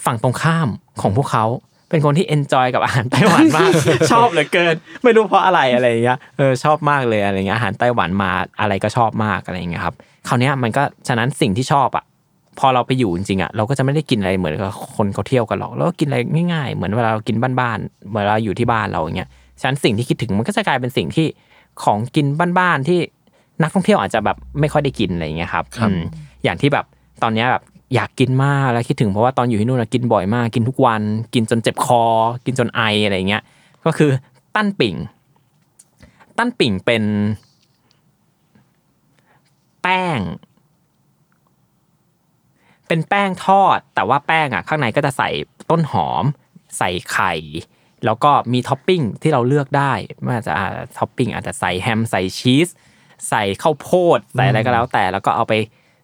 [0.06, 0.68] ฝั่งตรงข้าม
[1.02, 1.46] ของพวกเขา
[1.90, 3.72] เป็นคนที่ enjoy กับอาหารไต้หวันมาก
[4.12, 8.32] ชอบเหลือเกิน ไม่รู้เพราะอะไรอะไรอย่างเงี้ยเออชอบมากเลยอะไรเงี้ยอาหารไต้หวันมา
[8.62, 9.96] อะไรก็ชอบมากอะไรอย่างเงี้ยครับ
[10.28, 12.04] คราวเนี้ยมันก็ฉะนั้นสิ่งที่ชอบอะ
[12.60, 16.18] พอเราไปอยู่จริงๆอะเราก็จะไม่ได้กินอะไรเหมือนกับคนเขาเที่ยวกันหรอกเราก็กินอะไร
[16.54, 21.28] ง่ายๆ เหมือนเวลาเรากินบ้านๆเหมือนเราอยู่ที่บ้านเราอย่างเงี้ยฉะนั้นสิ่งที่คิดถึงมันก็จะกลายเป็นสิ่งที่
[21.84, 22.26] ของกิน
[22.60, 23.00] บ้านๆที่
[23.62, 26.02] นักท่องเที่ยวอาจจะแบบไม่ค่อยได้กินอะไรอย่างเงี้ยครับครับอืม
[26.44, 26.86] อย่างที่แบบ
[27.24, 27.64] ตอนเนี้ยแบบ
[27.96, 31.02] อยากกินมากแล้วคิดถึงเพราะว่าตอนอยู่ที่นู่นอะกินบ่อยมากกินทุกวัน
[31.34, 32.04] กินจนเจ็บคอ
[32.46, 33.44] กินจนไออะไรอย่างเงี้ย
[33.86, 34.12] ก็คือ
[34.56, 34.96] ตั้นปิ่ง
[36.38, 37.04] ตั้นปิ่งเป็น
[39.82, 40.20] แป้ง
[42.90, 45.30] เป็นแป้งทอด แต่ว่าแป้งอะข้างในก็จะใส่
[45.70, 46.24] ต้นหอม
[46.78, 47.34] ใส่ไข่
[48.06, 52.68] แล้วก็มีท็อปปิ้งที่เราเลือกได้ไม่ว่าจะอ่าท็อปปิ้งอาจจะใส่แฮมใส่ชีส
[53.30, 55.54] ใส่ข้าวโพดใส่อะไรก็แล้วแต่แล้วก็เอาไป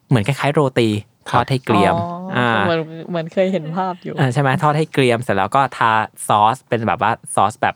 [0.07, 0.89] เหมือนคล้ายๆโรตี
[1.29, 1.95] ทอดให้เกรียม
[2.37, 5.91] อ๋อเหมือนเหมือนเคยเห็นภาพอยู่อ่าใช่ไหมทอดให้เกรียมเสร็จแล้วก็ทา
[6.27, 7.75] ซอสเป็นแบบว่าซอสแบบ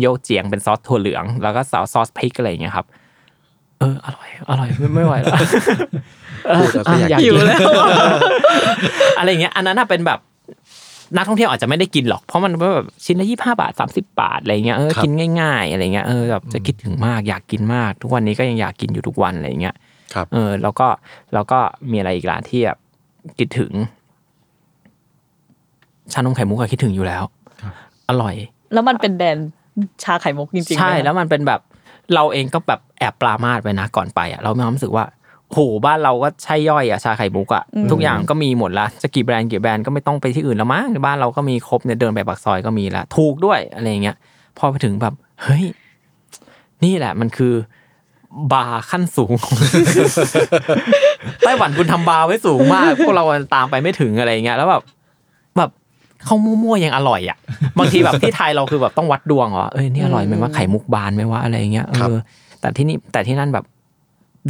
[0.00, 2.86] โยเจียงเป็นซอสถั่วเหลือง แล้วก็ซอสซอสพริกอะไรอย่างเงี้ยครับ
[3.80, 5.38] เอออร่อยอร่อยไม่ไม่ไหวแล้ว
[6.48, 7.58] เออพูดแล้วก็อยากอะหิวแล้ว
[9.18, 10.18] อะไรอย่างเงี้ยอันนั้นน่ะเป็นแบบ
[11.16, 19.76] นักท่องเที่ยวอาจจะไม่ได้กินหรอกเพราะมันแบบชิ้นละยี่ห้าบาทสามสิบาทอะไรเงี้ยเออครับกินง่าย ๆ อะไรเงี้ยเออแบบจะคิดถึงมากอยากกินมาก ทุกวันนี้ก็ยังอยากกินอยู่ทุกวันอะไรเงี้ย
[20.14, 20.88] ครับเออ แล้วก็
[21.34, 21.58] แล้วก็
[21.90, 22.78] มีอะไรอีกล่ะที่แบบ
[23.38, 23.72] คิดถึง
[26.12, 27.24] ชานมไข่มุกอะคิดถึงอยู่แล้ว
[27.62, 27.72] ครับ
[28.08, 28.34] อร่อย
[28.72, 29.38] แล้วมันเป็นแดน
[30.04, 31.60] ชาไข่มุกจริงๆใช่ด้วยนะแล้วมันเป็นแบบ
[32.14, 35.04] เราเองก็แบบแอบปรามาสไปนะก่อนไปอะเรามีความรู้สึกว่า
[35.52, 44.16] โหบ้านเราก็ใช่ย่อยอะชาไข่มุกอะทุกอย่างก็มีหมดละจะกี่แบรนด์กี่แบรนด์ก็ไม่ต้องไปที่อื่นแล้วมั้งบ้านเราก็มีครบเนี่ยเดินไปปากซอยก็มีละถูกด้วยอะไรอย่างเงี้ย
[44.58, 45.64] พอไปถึงแบบเฮ้ย
[46.84, 47.54] นี่แหละมันคือ
[48.52, 49.32] บาร์ขั้นสูง
[51.44, 53.24] ไต้หวันคุณทำบาร์ไว้สูงมาก พวกเรา
[53.54, 57.38] ตามไปไม่ถึงอะไรเงี้ยแล้วแบบแบบเข้ามั่วๆยังอร่อยอะ
[57.78, 62.16] บางทีแบบที่ไทยเราคือแบบต้องวัดดวงเหรอเอ้ยนี่อร่อยไหมว่าไข่มุกบานไหมว่าอะไรเงี้ยเอครับอ
[62.60, 63.64] แต่ที่นี่แต่ที่นั่นแบบ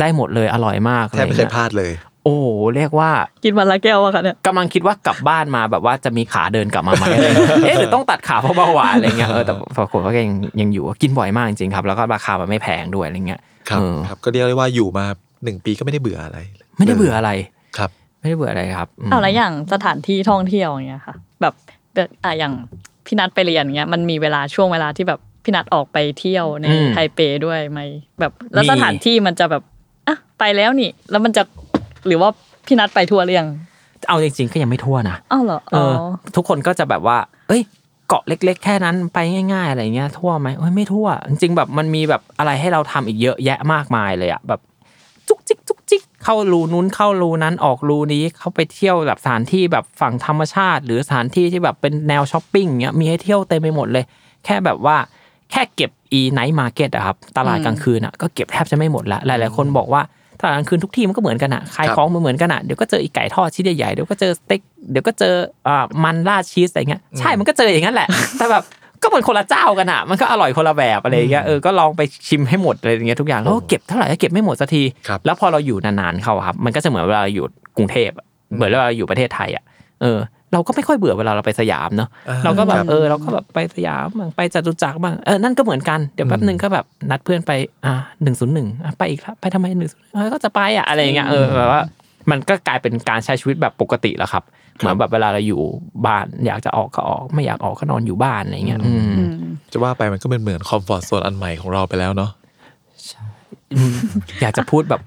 [0.00, 1.92] ได้หมดเลยอร่อยมากแทบไม่เคยอะรงี้พลาดเลย
[2.24, 2.46] โอ้โห
[2.76, 3.10] เรียกว่า
[3.44, 15.04] กินวันละแก้วอะค่ะเนี่ยกำลังคิดว่ากลับบ้านมาแบบว่าจะมีขาเดินกลับมาไหมอะไรเงี้ยเอ๊ะหรือต้องตัดขาเพราะเบาหวานอะไรเงี้ยเออแต่ปรากฏว่าก็ยังยังอยู่กินบ่อยมากจริงๆครับ แล้วก็ราคามันไม่แพงด้วยอะไรเงี้ยครับเออครับก็เรียกได้ว่าอยู่มา
[15.44, 16.38] หนึ่งปีก็ไม่ได้เบื่ออะไร
[16.76, 17.30] ไม่ได้เบื่ออะไร
[17.78, 17.90] ครับ
[18.20, 21.25] ไม่ได้เบื่ออะไรครับมเอาแล้วอย่างสถานที่ท่องเที่ยวอย่างเงี้ยค่ะแบบแบบ
[22.24, 22.52] อะอย่าง
[23.06, 27.80] พี่นัทไปเรียนเงี้ยมันมีเวลาช่วงเวลาที่แบบพี่นัทออกไปเที่ยวในไทเปด้วยไหม
[28.20, 29.62] แบบแล้วสถานที่มันจะแบบ
[30.08, 31.42] อะไปแล้วนี่ แล้วมันจะ
[32.06, 32.30] หรือว่า
[32.66, 33.44] พี่นัทไปทัวร์เรียง
[34.08, 37.18] เอาจริงๆก็ยังไม่ทั่วนะอ้าวเหรอเออ๋ออ ทุกคนก็จะแบบว่า
[37.48, 37.62] เอ้ย
[38.08, 39.18] เกาะเล็ก ๆ แค่นั้นไป
[39.52, 44.60] ง่ายๆอะไรเงี้ยทั่วไหมเอ้ยไม่ทั่ว จริงๆแบบมันมีแบบอะไรให้เราทำอีกเยอะแยะมากมายเลยอะแบบ
[45.28, 45.75] จุกจิกจุกจิก
[46.28, 54.04] เข้ารูนู้นเข้ารูนั้นออกรูนี้เข้าไปเที่ยวแบบสถานที่แบบฝั่งธรรมชาติ หรือสถานที่ที่แบบเป็นแนวช้อปปิ้งเงี้ยมีให้เที่ยวเต็มไปหมดเลย
[54.44, 54.96] แค่แบบว่า
[55.50, 60.02] แค่เก็บอี night market อะครับตลาดกลางคืนอะก็เก็บแทบจะไม่หมดละหลายๆคนบอกว่า
[60.40, 64.60] ตลาดกลางคืนทุกที่มันก็เหมือนกันอะขายครับของเหมือนๆกันอะเดี๋ยวก็เจออีไก่ทอดชิ้นใหญ่ๆเดี๋ยวก็เจอสเต็ก
[64.90, 65.34] เดี๋ยวก็เจอ
[65.68, 68.08] อ่ามันราดชีสอะไรเงี้ยใช่มันก็เจออย่างนั้นแหละ
[68.38, 68.64] แต่แบบ
[69.02, 77.44] ก็เหมือนคนละเจ้ากันอะมันก็อร่อยคนละแบบอะไรอย่างเงี้ยเออก็ลองไปชิมให้หมดอะไรอย่างเงี้ยทุกอย่างแล้วก็เก็บเท่าไหร่ก็เก็บไม่หมดสักทีครับแล้วพอเราอยู่นานๆเข้าอะครับ มันก็จะเหมือนเวลาเราอยู่
[77.76, 78.26] กรุงเทพอะ
[78.56, 79.64] เหมือนเวลาเราอยู่ประเทศไทยอะ
[80.02, 80.18] เออ
[80.52, 87.52] เราก็ไม่ค่อยเบื่อเวลาเราไปสยามเนาะอ่าเราก็แบครับบเออเราก็แบบไปสยามบ้างไปจตุจักรบ้างเออนั่นก็เหมือนกันเดี๋ยวแป๊บนึงก็แบบนัดเพื่อนไป
[87.86, 88.68] อ่าหนึ่งศูนย์หนึ่ง
[88.98, 91.80] ไปอีกแล้วไปทำไมหนึ่งศูนย์ก็จะไปอะอะไรอย่างเงี้ยเออแบบว่า
[92.30, 94.42] มันก็กลายเป็นการใช้ชีวิตแบบปกติแล้วครับ
[94.76, 95.60] เหมือนแบบเวลาเราอยู่
[96.06, 99.32] บ้าน อยากจะออกก็ออก ไม่อยากออกก็นอนอยู่บ้านอะไรอย่างเงี้ยอืมอืม
[99.72, 102.30] จะว่าไปมันก็เป็นเหมือน comfort zone อันใหม่ของเราไปแล้วเนาะ
[103.76, 103.94] อืม
[104.42, 105.00] อยากจะพูดแบบ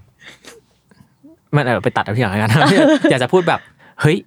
[1.56, 2.52] มันเออไปตัดเอาที่หลังแล้วกัน
[3.12, 3.60] อยากจะพูดแบบ
[4.02, 4.18] เฮ้ย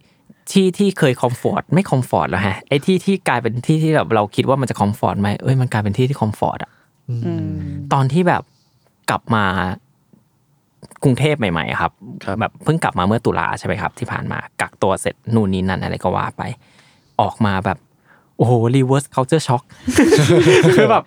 [0.51, 6.71] ที่ที่เคย comfort ไม่ comfort แล้วฮะไอ้ที่ที่กลายเป็นที่ที่แบบเราคิดว่ามันจะ comfort ไหมเอ้ยมันกลายเป็นที่ที่ comfort อะ
[7.11, 7.47] อืม
[7.93, 8.43] ตอนที่แบบ
[9.11, 9.45] กลับมา
[11.03, 11.93] กรุงเทพใหม่ๆอะครับ
[12.25, 16.43] ครับแบบเพิ่งกลับมาเมื่อตุลาใช่ไหมครับ ที่ผ่านมากักตัวเสร็จนู่นนี่นั่นอะไรก็ว่าไป
[17.21, 17.79] ออกมาแบบ
[18.37, 19.63] โอ้โห reverse culture shock
[20.75, 21.05] คือแบบ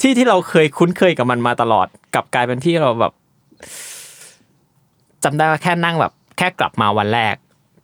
[0.00, 3.12] ที่ที่เราเคยคุ้นเคยกับมันมาตลอดกลับกลายเป็นที่เราแบบ
[5.24, 7.34] จำได้ว่าแค่นั่งแบบ แค่กลับมาวันแรก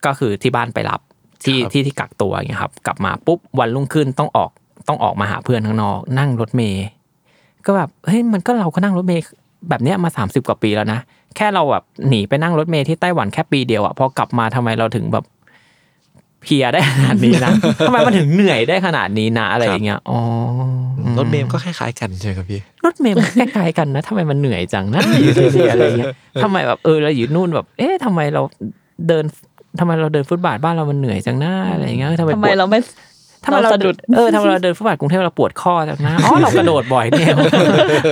[0.07, 1.01] ก็คือที่บ้านไปรับ
[1.45, 4.51] ที่ครับที่ที่กักตัวอย่างเงี้ยครับ กลับมาปุ๊บวันรุ่งขึ้นต้องออก
[4.89, 6.87] ต้องออกมาหาเพื่อนข้างนอก นั่งรถเมย์
[7.67, 9.23] ก็แบบเฮ้ยมันก็เราก็นั่งรถเมย์
[9.69, 11.01] แบบเนี้ยมาสามสิบกว่าปีแล้วนะ
[11.39, 15.25] แค่เราแบบหนีไปนั่งรถเมย์ที่ไต้หวันแค่ปีเดียวอะพอกลับมาทำไมเราถึงแบบ
[16.43, 17.53] เพลียได้ขนาดนี้นะ
[17.87, 20.19] ทำไมมันถึงเหนื่อยได้ขนาดนี้นะอะไรอย่างเงี้ยอ๋อ
[21.19, 28.43] รถเมล์ก็คล้ายๆกันใช่ไหมครับพี่รถเมล์มันใกล้ๆกันนะทำไมมันเหนื่อยจังนะอยู่ที่นี่อะไรเงี้ยทำไมแบบเออเราอยู่นู่นแบบ เอ๊ะทำไมเรา
[29.09, 29.25] เดิน
[29.81, 32.79] ทำไมเราเดินฟุตบาทบ้านเรามันเหนื่อยจังนะอะไรเงี้ยทำไมทำไมปวดเราไม่
[33.45, 37.35] ทำไมเราเราสะดุดเออทำไมเราเดินฟุตบาทกรุงเทพเราปวดข้อจังนะอ๋อเรากระโดดบ่อยเนี่ย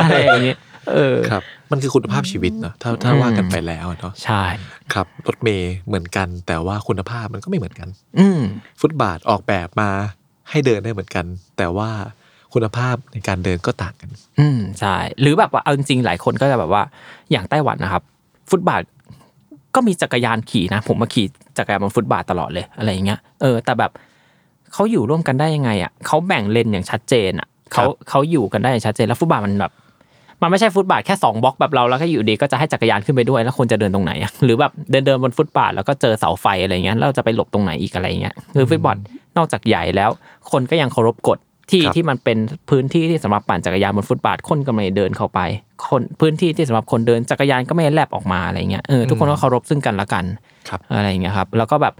[0.02, 0.58] อะไรอย่างเงี้ย
[0.92, 4.42] เออครับ มันคือคุณภาพชีวิตเนาะถ้าถ้าอืมว่ากันไปแล้วเนาะใช่
[4.94, 7.88] ครับรถเมย์เหมือนกัน แต่ว่าคุณภาพมันก็ไม่เหมือนกัน
[8.18, 8.40] อืม
[8.80, 9.90] ฟุตบาทออกแบบมา
[10.50, 11.24] ให้เดินได้เหมือนกัน
[11.56, 11.90] แต่ว่า
[12.54, 14.10] คุณภาพในการเดินก็ต่างกัน
[14.40, 16.82] อืมใช่หรือแบบว่าเอาจริงๆหลายคนก็จะแบบว่า
[17.30, 18.02] อย่างไต้หวันนะครับ
[18.50, 18.82] ฟุตบาท
[19.74, 21.26] ก็มีจักรยานขี่นะ ผมมาขี่
[21.58, 23.92] จักรยานบนฟุตบาทตลอดเลยอะไรอย่างเงี้ยเออแต่แบบ
[24.72, 29.72] เขาอยู่ร่วมกันได้ยังไงอะเขาแบ่งเลนอย่างชัดเจนอะเขาเขาอยู่กันได้อย่างชัดเจนแล้วฟุตบาทมันแบบ
[30.42, 38.96] มันไม่ใช่ฟุตบาทแค่สองบล็อกแบบเราแล้วก็อยู่ดีก็จะให้จักรยานขึ้นไปด้วยแล้วคนจะเดินตรงไหนอะหรือแบบเดินเดินบนฟุตบาทแล้วก็เจอเสาไฟอะไรเงี้ยแล้วเราจะไปหลบตรงไหนอีกอะไรเงี้ยคือฟุตบอล
[39.36, 40.10] นอกจากใหญ่แล้ว
[40.50, 41.38] คนก็ยังเคารพกฎ
[41.70, 42.38] ที่ครับที่มันเป็น
[42.70, 45.40] พื้นที่ที่สำหรับปั่นจักรยานบนฟุตบาทคนก็ไม่เดินเข้าไป
[45.88, 50.24] คนพื้นที่ที่สำหรับคนเดินจักรยานก็ไม่แลบออกมาอะไรเงี้ยเออทุกคนก็เคารพซึ่งกันและกัน
[50.68, 51.94] ครับอะไรอย่างเงี้ยครับ แล้วก็แบบ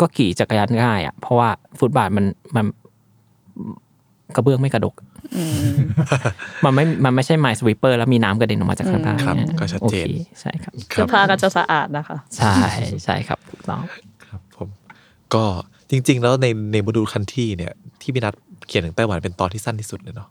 [0.00, 1.48] ก็ขี่จักรยานง่ายอะเพราะว่า
[1.78, 2.24] ฟุตบาทมัน
[2.56, 2.64] มัน
[4.34, 5.11] กระเบื้องไม่กระดกอื
[5.72, 5.76] ม
[6.64, 12.54] มันไม่มันไม่ใช่ไม s สวีเปอร์แล้วมีน้ำกระเด็นออกมาจากข้างใต้ครับเนี่ยก็ชัดเจนโอคใช่ครับคเสื้รัอบผ้าก็จะสะอาดนะคะ ใช่
[13.04, 13.80] ใช่ครับถูกต้อง
[14.24, 14.68] ครับผม
[15.34, 15.44] ก็
[15.90, 18.34] จริง ๆ แล้วในในโมดูลคันที่เนี่ยที่พี่นัท
[18.66, 20.28] เขียนถึงไต้หวันเป็นตอนที่สั้นที่สุดเลยเนาะ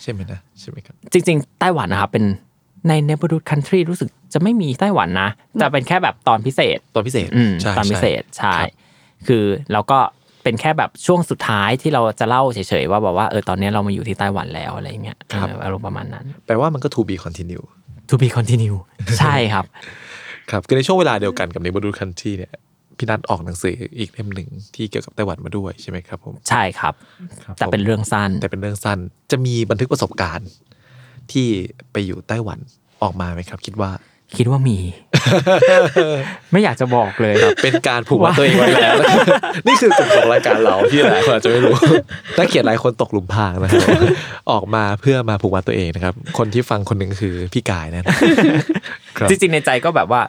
[0.00, 2.24] ใช่ไหมนะใช่ไหมครับ จริง ๆ ไต้หวันนะครับเป็น
[2.88, 5.28] ในเนบ r ดู o คันทรีรู้สึกจะไม่มีไต้หวันนะ
[5.60, 8.70] จะเป็นแค่แบบตอนพิเศษตอนพิเศษอืมใช่ตอนพิเศษใช่ครับ
[9.26, 9.98] คือเราก็
[10.42, 17.64] เป็นแค่แบบช่วงสุดท้ายที่เราจะเล่าเฉยๆว่าแบบว่าเออตอนนี้เรามาอยู่ที่ไต้หวันแล้วอะไรเงี้ยเอออารมณ์ประมาณนั้น แปลว่ามันก็ to be continue
[18.10, 18.76] to be continue
[19.18, 19.64] ใช่ครับ
[20.50, 22.52] ครับคือในช่วงเวลาเดียวกันกับในโมดูลคันที่เนี่ย
[22.98, 26.94] พี่นัทออกหนังสืออีกเล่มหนึ่งที่เกี่ยวกับไต้หวันมาด้วยใช่ไหมครับผมใช่ครับ
[27.44, 28.98] ครับ แต่เป็นเรื่องสั้น แต่เป็นเรื่องสั้น
[29.30, 30.50] จะมีบันทึกประสบการณ์
[31.32, 31.46] ที่
[31.92, 32.58] ไปอยู่ไต้หวัน
[33.02, 33.90] ออกมาไหมครับ คิดว่า
[34.36, 34.78] คิดว่ามี
[36.52, 38.94] ไม่อยากจะบอกเลยครับ เป็นการผูกมัดตัวเองไว้แล้ว
[39.66, 41.74] นี่คือจุดของรายการเราที่หลายคนอาจจะไม่รู้
[42.38, 43.80] นักเขียนหลายคนตกหลุมพรางนะครับ
[44.50, 48.04] ออกมาเพื่อมาผูกมัดตัวเองนะครับ คนที่ฟังคนหนึ่งคือพี่กายนั่น
[49.18, 50.20] ครับจริงๆในใจก็แบบว่า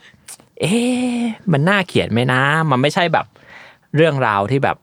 [0.62, 1.20] เเอ๊ะ
[1.52, 2.42] มันน่าเขียนไหมนะ
[2.72, 3.26] มันไม่ใช่แบบ
[3.96, 4.78] เรื่องราวที่แบบ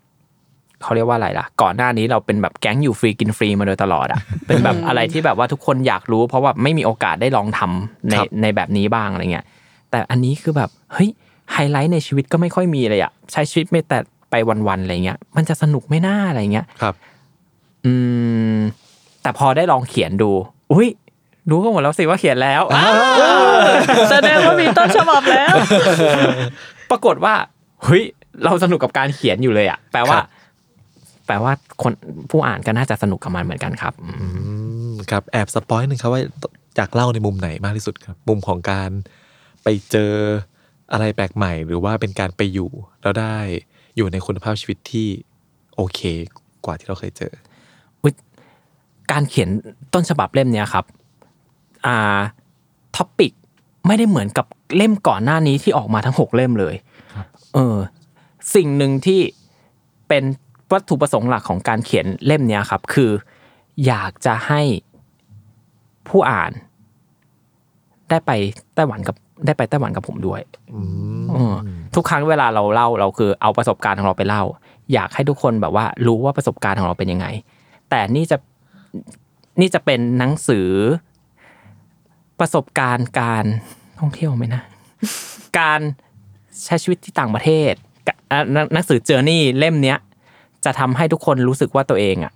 [0.83, 9.47] เขาเรียกว่าอะไรล่ะ ก่อนหน้านี้เราเป็นแบบแก๊งอยู่ฟรีกินฟรีมาโดยตลอดอะเป็นแบบอะไรที่แบบว่าทุกคนอยากรู้ เพราะว่าไม่มีโอกาสได้ลองทำในครับในแบบนี้บ้างอะไรเงี้ย
[9.91, 11.09] แต่อันนี้คือแบบเฮ้ย
[11.53, 13.99] ไฮไลท์ในชีวิตก็ไม่ค่อยมีเลยอะใช้ชีวิตไม่แต่
[14.31, 16.95] ไปวันๆอะไรเงี้ย มันจะสนุกไม่น่าอะไรเงี้ยครับ
[17.87, 17.93] อื
[18.55, 18.57] ม
[19.23, 20.31] แต่พอได้ลองเขียนดู
[20.73, 20.89] อุ้ย
[21.51, 22.63] รู้กันหมดแล้วสิว่าเขียนแล้ว
[24.11, 25.55] แสดงว่ามีต้นฉบับแล้ว
[26.91, 27.35] ปรากฏว่า
[27.85, 28.03] เฮ้ย
[28.45, 30.27] เราสนุกกับการเขียนอยู่เลยอะแปลว่าครับ
[31.31, 31.93] แปลว่าคน
[32.31, 34.27] ผู้อ่านก็น่าจะสนุกกับมันเหมือนกันครับอืมอื
[34.93, 36.23] มครับแอบสปอยหนึ่งครับว่า
[36.77, 38.91] อยากเล่าในมุมไหนมากที่สุดครับ มุมของการ
[39.63, 40.13] ไปเจอ
[40.93, 42.71] อะไรแปลกใหม่ หรือว่าเป็นการไปอยู่
[43.03, 43.37] แล้วได้
[43.97, 45.09] อยู่ในคุณภาพชีวิตที่
[45.77, 46.01] โอเค
[46.65, 47.33] กว่าที่เราเคยเจอ
[49.13, 49.49] การเขียน
[49.95, 50.85] ต้นฉบับเล่มเนี้ยครับ
[51.87, 52.21] อ่า
[52.97, 53.33] topic
[53.87, 56.75] ไม่ได้เหมือนกับเล่มก่อนหน้านี้ที่ออกมาทั้งหกเล่มเลย
[57.55, 57.77] เออ
[58.55, 59.21] สิ่งหนึ่งที่
[60.09, 60.25] เป็น
[60.73, 63.11] วัตถุประสงค์หลักของการเขียนเล่มเนี้ยครับ คือ
[63.87, 64.63] อยากจะให้
[66.09, 66.53] ผู้อ่าน
[68.11, 68.31] ได้ไป
[68.75, 69.17] ไต้หวันกับ
[69.47, 70.41] ได้ไปไต้หวันกับผมด้วย
[70.75, 70.81] อื
[71.23, 71.55] มเออ
[71.95, 74.45] ทุกครั้งเวลาเราเล่าเราคือเอาประสบการณ์ของเราไปเล่า
[74.93, 77.27] อยากให้ทุกคนแบบว่า รู้ว่าประสบการณ์ของเราเป็นยังไง
[77.91, 78.37] แต่นี่จะ
[79.61, 80.69] นี่จะเป็นหนังสือ
[82.41, 83.45] ประสบการณ์การ
[84.01, 84.63] ท่องเที่ยวไหมนะ
[85.59, 85.81] การ
[86.65, 87.73] ใช้ชีวิตที่ต่างประเทศ
[88.07, 89.99] กะอะหนังหนังสือเจอร์นี่เล่มเนี้ย
[90.65, 92.33] จะทำให้ทุกคนรู้สึกว่าตัวเองอะ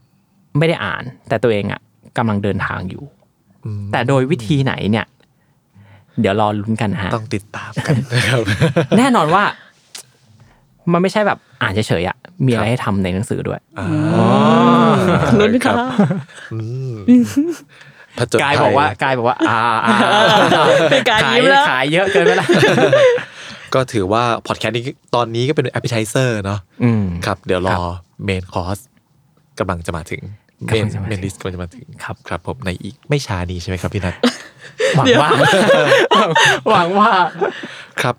[0.58, 1.80] ไม่ได้อ่าน แต่ตัวเองอะ
[2.18, 3.02] กำลังเดินทางอยู่
[3.64, 5.06] อืมแต่โดยวิธีไหนเนี่ย
[6.20, 8.42] เดี๋ยวรอลุ้นกันนะฮะต้องติดตามกันนะครับ
[8.98, 9.44] แน่นอนว่า
[10.92, 12.16] มันไม่ใช่แบบอ่านเฉยๆอะ
[12.46, 13.88] มีอะไรครับให้ทำในหนังสือด้วยอ่า
[15.38, 15.74] ลุ้นค่ะ
[16.52, 16.58] อื
[16.90, 16.92] ม
[18.18, 19.94] ผจญกายภับอกว่ากายบอกว่า อ่าอ่า
[20.90, 22.46] เป็นการขายยิ้มแล้วขายเยอะเกินไปละ
[23.74, 27.82] ก็ถือว่าพอดแคสต์นี้ตอนนี้ก็เป็นแอปเปิลไ z เซอร์เนาะอืมครับ เดี๋ยวรครัอบ
[28.24, 28.78] เมนคอร์ส
[29.58, 30.22] กำลังจะมาถึง
[30.64, 34.14] เมกำลันงจะมาถึงเมนลิสต์กำลังจะมาถึงครับครับผมในอีกไม่ช้านี้ใช่ไหมครับพี่นัท
[34.96, 35.30] หวังว่า
[36.70, 37.10] หวังว่า
[38.02, 38.16] ครับ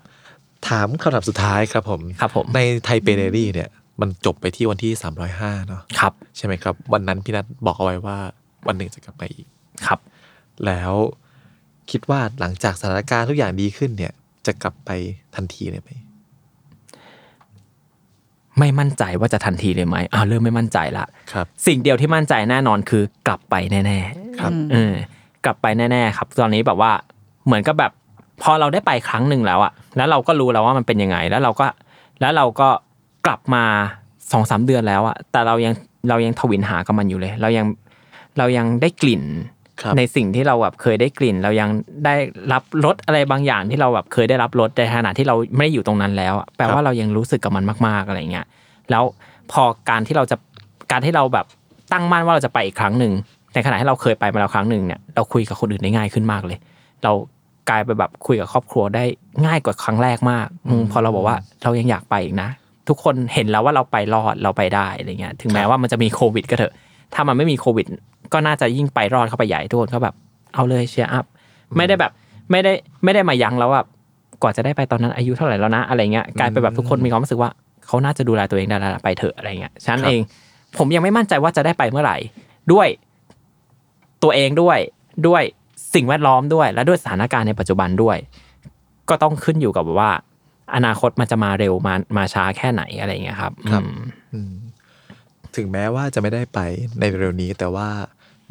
[0.68, 3.68] ถามคำถามสุดท้ายครับผมครับผมในไทเปเดรี่เนี่ย
[4.00, 4.92] มันจบไปที่วันที่
[5.30, 8.18] 305เนาะครับ ใช่ไหมครับ วันนั้นพี่นัทบอกเอาไว้ว่า
[8.66, 9.46] วันหนึ่งจะกลับมาอีก
[9.86, 10.00] ครับ
[10.66, 10.92] แล้ว
[11.90, 14.12] คิดว่าหลังจากสถานการณ์ทุกอย่างดีขึ้นเนี่ย
[14.46, 14.90] จะกลับไป
[15.34, 15.90] ทันทีเลยไหม
[18.58, 24.94] ไม่มั่นใจว่าจะทันทีเลยไหมอ่าเริ่มไม่มั่นใจละครับ สิ่งเดียวที่มั่นใจแน่นอนคือกลับไปแน่ๆครับเออ
[25.44, 26.92] กลับไปแน่ๆครับ ตอนนี้แบบว่า
[27.46, 27.92] เหมือนกับแบบ
[28.42, 31.66] พอเราได้ไปครั้งหนึ่งแล้วอะแล้วเราก็รู้แล้วว่ามันเป็นยังไง แล้วเราก็
[32.20, 32.68] แล้วเราก็
[33.26, 33.64] กลับมา
[34.32, 35.74] สองสามเดือนแล้วอะแต่เรายัง
[36.08, 37.66] เรายังทวินหากับมันอยู่เลย เรายัง
[38.38, 39.55] เรายังได้กลิ่นครับ
[39.96, 41.70] ในสิ่งที่เราแบบเคยได้กลิ่น เรายัง
[42.04, 42.14] ได้
[42.52, 48.46] รับรสอะไรบางอย่างที่เราแบบเคยได้รับรสในขณะที่เราไม่ได้อยู่ตรงนั้นแล้วอะแปลว่าเรายังรู้สึกกับมันมาก ๆอะไรเงี้ย
[48.90, 49.04] แล้ว
[49.52, 50.36] พอการที่เราจะ
[50.92, 51.46] การที่เราแบบ
[51.92, 53.12] ตั้งมั่นว่าเราจะไปอีกครั้งหนึ่ง
[53.54, 56.58] ในขณะที่เราเคยไปมาแล้วครั้งหนึ่งเนี่ยเราคุยกับคนอื่นได้ง่ายขึ้นมากเลย
[57.04, 57.12] เรา
[57.68, 59.04] กลายไปแบบคุยกับครอบครัวได้
[59.46, 62.48] ง่ายกว่าครั้งแรกมากอืมพอเราบอกว่าเรายังอยากไปอีกนะ
[62.88, 66.74] ทุกคนเห็นแล้วว่าเราไปรอดเราไปได้อะไรเงี้ยถึงแม้ว่ามันจะมีโควิด ก็เถอะ
[67.14, 67.86] ถ้ามันไม่มีโควิด
[68.32, 70.14] ก็น่าจะยิ่งไปรอดเข้าไปใหญ่ทุกคนก็แบบ
[70.54, 71.24] เอาเลยเชียร์อัพ
[71.76, 72.12] ไม่ได้แบบ
[72.50, 72.72] ไม่ได้
[73.04, 73.82] ไม่ได้มายั้งแล้วว่า
[74.42, 77.50] กว่าจะได้ไปตอนนั้นอายุเท่าไหร่แล้วนะอะไรเงี้ยกลายเป็นแบบทุกคนมีความรู้สึกว่า
[77.86, 80.20] เขาน่าจะดูแลตัวเองได้แล้วล่ะไปเถอะอะไรเงี้ยฉะนันเอง
[80.78, 82.16] ผมยังไม่มั่นใจว่าจะได้ไปเมื่อไหร่
[82.72, 82.88] ด้วย
[84.22, 84.78] ตัวเองด้วย
[85.26, 85.42] ด้วย
[85.94, 88.16] สิ่งแวดล้อมด้วย และด้วยสถานการณ์ในปัจจุบันด้วย
[89.08, 90.10] ก็ต้องขึ้นอยู่กับว่า
[90.74, 93.98] อนาคตมันจะมาเร็วมามาช้าแค่ไหนอะไรเงี้ยครับครับอืม
[94.34, 94.54] อืม
[95.56, 96.58] ถึงแม้ว่าจะไม่ได้ไป
[96.98, 97.88] ในเร็วๆนี้แต่ว่า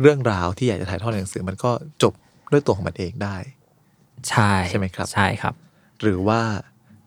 [0.01, 1.71] เรื่องราวที่อยากจะถ่ายทอดในหนังสือ มันก็
[2.03, 2.13] จบ
[2.51, 3.37] ด้วยตัวของมันเองได้
[4.29, 5.53] ใช่ใช่ไหมครับ ใช่ครับ
[6.01, 6.39] หรือว่า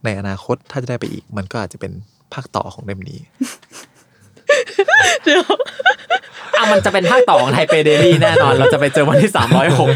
[0.05, 1.93] ในอนาคตถ้าจะได้ไปอีก มันก็อาจจะเป็น
[2.33, 3.19] ภาคต่อของเล่มนี้
[6.57, 9.89] อะมันจะเป็นภาคต่อของไทเปเดลี่แน่นอน เราจะไปเจอวันที่สามร้อยหก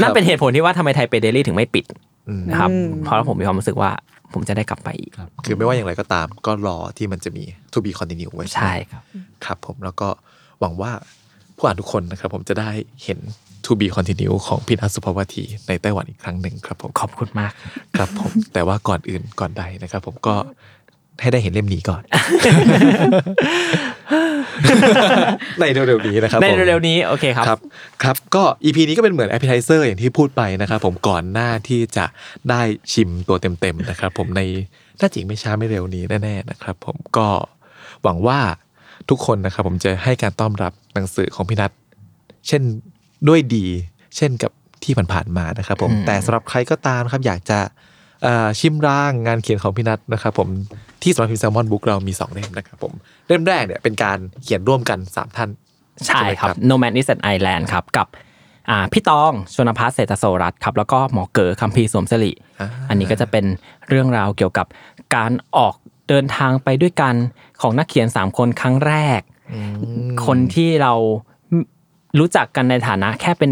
[0.00, 1.84] นั่นเป็นเหตุผลที่ว่าทำไมไทเปเดลี่ถึงไม่ปิด
[2.28, 3.90] อืมนะครับอืมเพราะผมมีความรู้สึกว่า
[4.32, 9.02] ผมจะได้กลับไปอีกครับคือไม่ว่าอย่างไรก็ตาม ก็รอที่มันจะมี to be continue ไว้ใช่ครับ
[9.44, 10.08] ครับผมแล้วก็
[10.60, 10.90] หวังว่า
[11.56, 12.70] ผู้อ่านทุกคนนะครับผมจะได้
[13.04, 13.18] เห็น
[13.64, 17.52] to be continue ของพี่นัทสุภาวทีในไต้หวันอีกครั้งหนึ่งครับผมขอบคุณมาก
[17.96, 20.34] ครับผมแต่ว่าก่อนอื่นก่อนใดนะครับ ผมก็
[21.20, 22.02] ให้ได้เห็นเล่มนี้ก่อน
[25.60, 27.58] ในเร็วๆนี้นะครับในผมเร็วๆนี้โอเคครับครับ
[28.02, 32.06] ครับก็ EP นี้ก็เป็นเหมือน appetizer อย่างที่พูดไปนะครับ ผมก่อนหน้าที่จะ
[32.50, 34.40] ได้ชิมตัวเต็มๆนะครับ ผมใน
[35.00, 37.28] น่าจริงไม่ช้าไม่เร็วนี้แน่ๆนะครับ ผมก็
[38.02, 38.40] หวังว่า
[39.10, 41.70] ทุกคนนะครับผมจะให้การต้อนรับหนังสือของพี่นัท
[42.48, 42.62] เช่น
[43.28, 43.66] ด้วยดี
[44.16, 44.52] เช่นกับ
[44.84, 47.58] ที่ผ่านๆมานะครับผมอืมแต่สำหรับใครก็ตามครับอยากจะ
[48.26, 50.48] อ่าชิมร่างงานเขียนของพี่นัทนะครับผม
[51.02, 52.92] ที่สำนักพิมพ์แซลมอนบุ๊กเรามีสองเล่มนะครับผม
[53.26, 55.50] เล่มแรกเนี่ยเป็นการเขียนร่วมกันสามท่าน
[56.04, 58.08] ใช่ไหมครับ No Man is an Island ครับกับ
[58.70, 63.44] อ่าพี่ตองชนพัฒน์เศรษฐโสรัตน์ครับแล้วก็หมอเก๋อคัมพีร์สวมสิริอ่าอันนี้ก็จะเป็น
[63.88, 64.66] เรื่องราวเกี่ยวกับ
[65.16, 65.74] การออก
[66.08, 67.14] เดินทางไปด้วยกัน
[67.60, 69.20] ของนักเขียน3คนครั้งแรก
[70.26, 70.92] คนที่เรา
[72.18, 73.50] รู้จักกันในฐานะแค่เป็น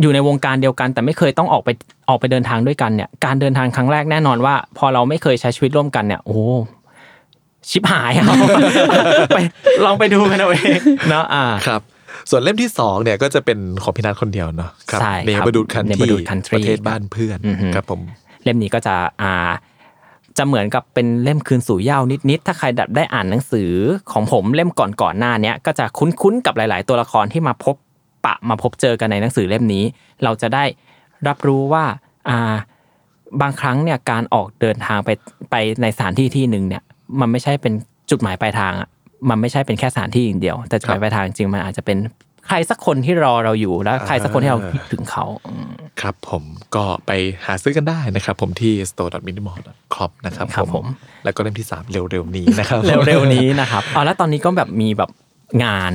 [0.00, 1.68] อยู่ในวงการเดียวกัน แต่ไม่เคยต้องออกไป
[2.08, 6.40] ออกไปเดินทางด้วยกันเนี่ยการเดินทางครั้งแรกแน่นอนว่า พอเราไม่เคยใช้ชีวิตร่วมกันเนี่ยโอ้โห
[7.70, 8.36] ชิบหายครับ
[9.34, 9.38] ไป
[9.84, 10.80] ลองไปดูกันเอาเอง
[11.10, 11.80] เนาะอ่าครับ
[12.30, 18.00] ส่วนเล่มที่สองเนี่ยก็จะเป็นของพี่นัทคนเดียวเนาะครับใช่ครับเนบดูดคันที่ Neighborhood Country ประเทศบ้านเพื่อนอือฮึครับผม
[18.44, 19.32] เล่มนี้ก็จะอ่า
[20.40, 21.98] จะเหมือนกับเป็นเล่มคืนสู่เย้า
[22.30, 23.72] นิดๆถ้าใครดับได้อ่านหนังสือ
[24.12, 27.76] ของผมเล่มก่อนๆหน้าเนี้ยก็จะคุ้นๆกับหลาย ๆ ตัวละครที่มาพบ
[28.24, 29.84] ปะมาพบเจอกันในหนังสือเล่มนี้
[30.24, 30.64] เราจะได้
[31.28, 31.84] รับรู้ว่า
[32.28, 32.54] อ่า
[33.40, 35.10] บางครั้งเนี่ยการออกเดินทางไป
[35.50, 36.82] ไปในสถานที่ที่หนึ่งเนี่ย
[37.20, 37.72] มันไม่ใช่เป็น
[38.10, 38.88] จุดหมายปลายทางอะ
[39.28, 41.98] มันไม่ใช่เป็นแค่สถานที่อย่างเดียว แต่จุดหมายปลายทางจริงมันอาจจะเป็น
[42.48, 45.70] ใครสักคนที่รอเราอยู่แล้วใครสักคนที่เราคิดถึงเขาอืม
[46.00, 46.42] ครับผม
[46.74, 47.10] ก็ไป
[47.46, 50.84] หาซื้อกันได้นะครับ ผมที่ store.minimal.com นะครับครับผม
[51.24, 55.10] แล้วก็เล่มที่ 3 เร็วๆนี้นะครับเร็วๆนี้นะครับอ๋อแล้วตอนนี้ก็แบบมีแบบ
[55.64, 55.92] งาน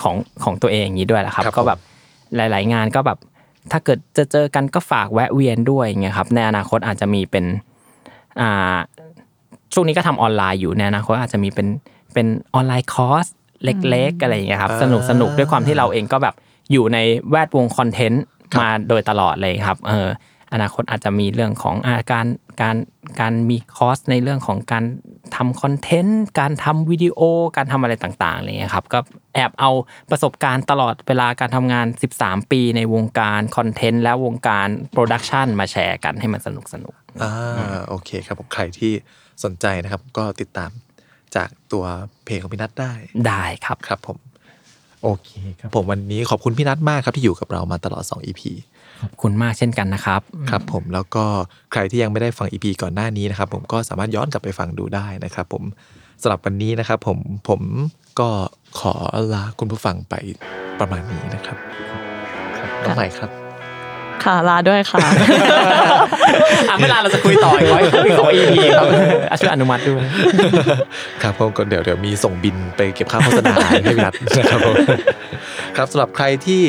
[0.00, 1.78] ของของตัวเองอย่างนี้ด้วยแหละครับครับก็แบบ
[2.36, 3.18] หลาย ๆ งานก็แบบ
[3.72, 7.44] ถ้าเกิดจะเจอกันก็ฝากแวะเวียนด้วยอย่างเงี้ยครับในอนาคตอาจจะมีเป็น
[8.40, 8.76] อ่า
[9.72, 11.68] ช่วงนี้ก็ทำออนไลน์อยู่ในอนาคตอาจจะมีเป็น
[12.14, 13.26] เป็นออนไลน์คอร์ส
[13.64, 16.34] เล็กๆอะไรอย่างเงี้ยครับอ่าสนุกสนุกด้วยความที่เราเองก็แบบ
[16.72, 16.98] อยู่ใน
[17.30, 20.08] แวดวง content ครับมาโดยตลอดเลยครับเออ
[20.52, 22.26] อนาคตอาจจะมีเรื่องของอาการ
[22.62, 22.76] การ
[23.20, 24.84] การมีคอร์สในเรื่องของการ
[25.36, 27.20] ทำ content การทำวิดีโอ
[27.56, 28.98] การทำอะไรต่างๆอะไรเงี้ยครับก็
[29.34, 29.70] แอบเอา
[30.10, 31.86] ประสบการณ์ตลอดเวลาการทำงาน
[32.18, 37.32] 13 ปีในวงการ content และวงการ production มาแชร์กันให้มันสนุกสนุกอ่า
[37.88, 38.92] โอเคครับผมใครที่
[39.44, 40.70] สนใจนะครับก็ติดตาม
[41.36, 41.84] จากตัว
[42.24, 44.18] เพจของพี่นัทได้ๆได้ครับ ครับผม
[45.02, 48.42] โอเคครับผมวันนี้ขอบคุณพี่นัทมากครับที่อยู่กับเรามาตลอด 2 EP
[49.02, 50.20] ขอบคุณมากเช่นกันนะครับ
[50.50, 51.24] ครับผมแล้วก็
[51.72, 55.62] ใครที่ยังไม่ได้ฟัง EP ก่อนหน้านี้นะครับ ผมก็สามารถย้อนกลับไปฟังดูได้นะครับ ผม
[56.22, 57.18] สำหรับวันนี้นะครับ ผม
[57.48, 57.60] ผม
[58.20, 58.28] ก็
[58.80, 58.94] ขอ
[59.34, 60.14] ลาคุณผู้ฟังไป
[60.80, 61.58] ประมาณนี้นะครับ
[62.58, 63.47] ครับน้องใหม่ครับ
[64.24, 65.00] ค่ะลาด้วยค่ะ
[66.68, 68.86] อะเวลาเราจะคุยต่ออีกร้อยอีกสอง EP ครับ
[69.30, 70.02] อะช่วยอนุมัติด้วย
[71.22, 74.76] ครับผมก็เดี๋ยวเดี๋ยวมีส่งบินไปเก็บค่าโฆษณาให้พี่นัทนะครับผม
[75.76, 76.62] ครับสำหรับใครที่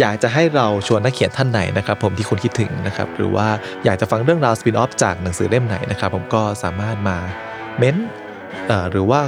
[0.00, 3.46] อยากจะให้เราชวนนักเขียนท่านไหนนะครับ ผมที่คุณคิดถึงนะครับ หรือว่า
[3.84, 7.18] อยากจะฟังเรื่องราวสปินออฟจากหนังสือเล่มไหนนะครับ ผมก็สามารถมา
[7.78, 7.96] เม้น
[8.68, 9.20] เอ่อหรือว่า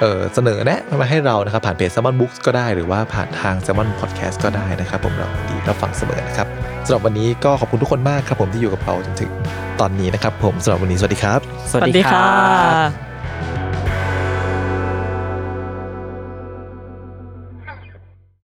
[0.00, 6.48] เอ่อเสนอแนะมาให้เรานะครับผ่านเพจ s ซ m o n Books ก็ได้หรือว่าผ่านทาง s ซ m o n Podcast ก็ได้นะครับผมเราดีรับฟังเสมอนะครับ
[6.86, 9.30] สำหรับวันนี้ก็ขอบคุณทุกคนมากครับผมที่อยู่กับเราจนถึง
[9.80, 11.40] ตอนนี้นะครับผมสำหรับวันนี้สวัสดีครับ
[11.70, 13.09] สวัสดีค่ะ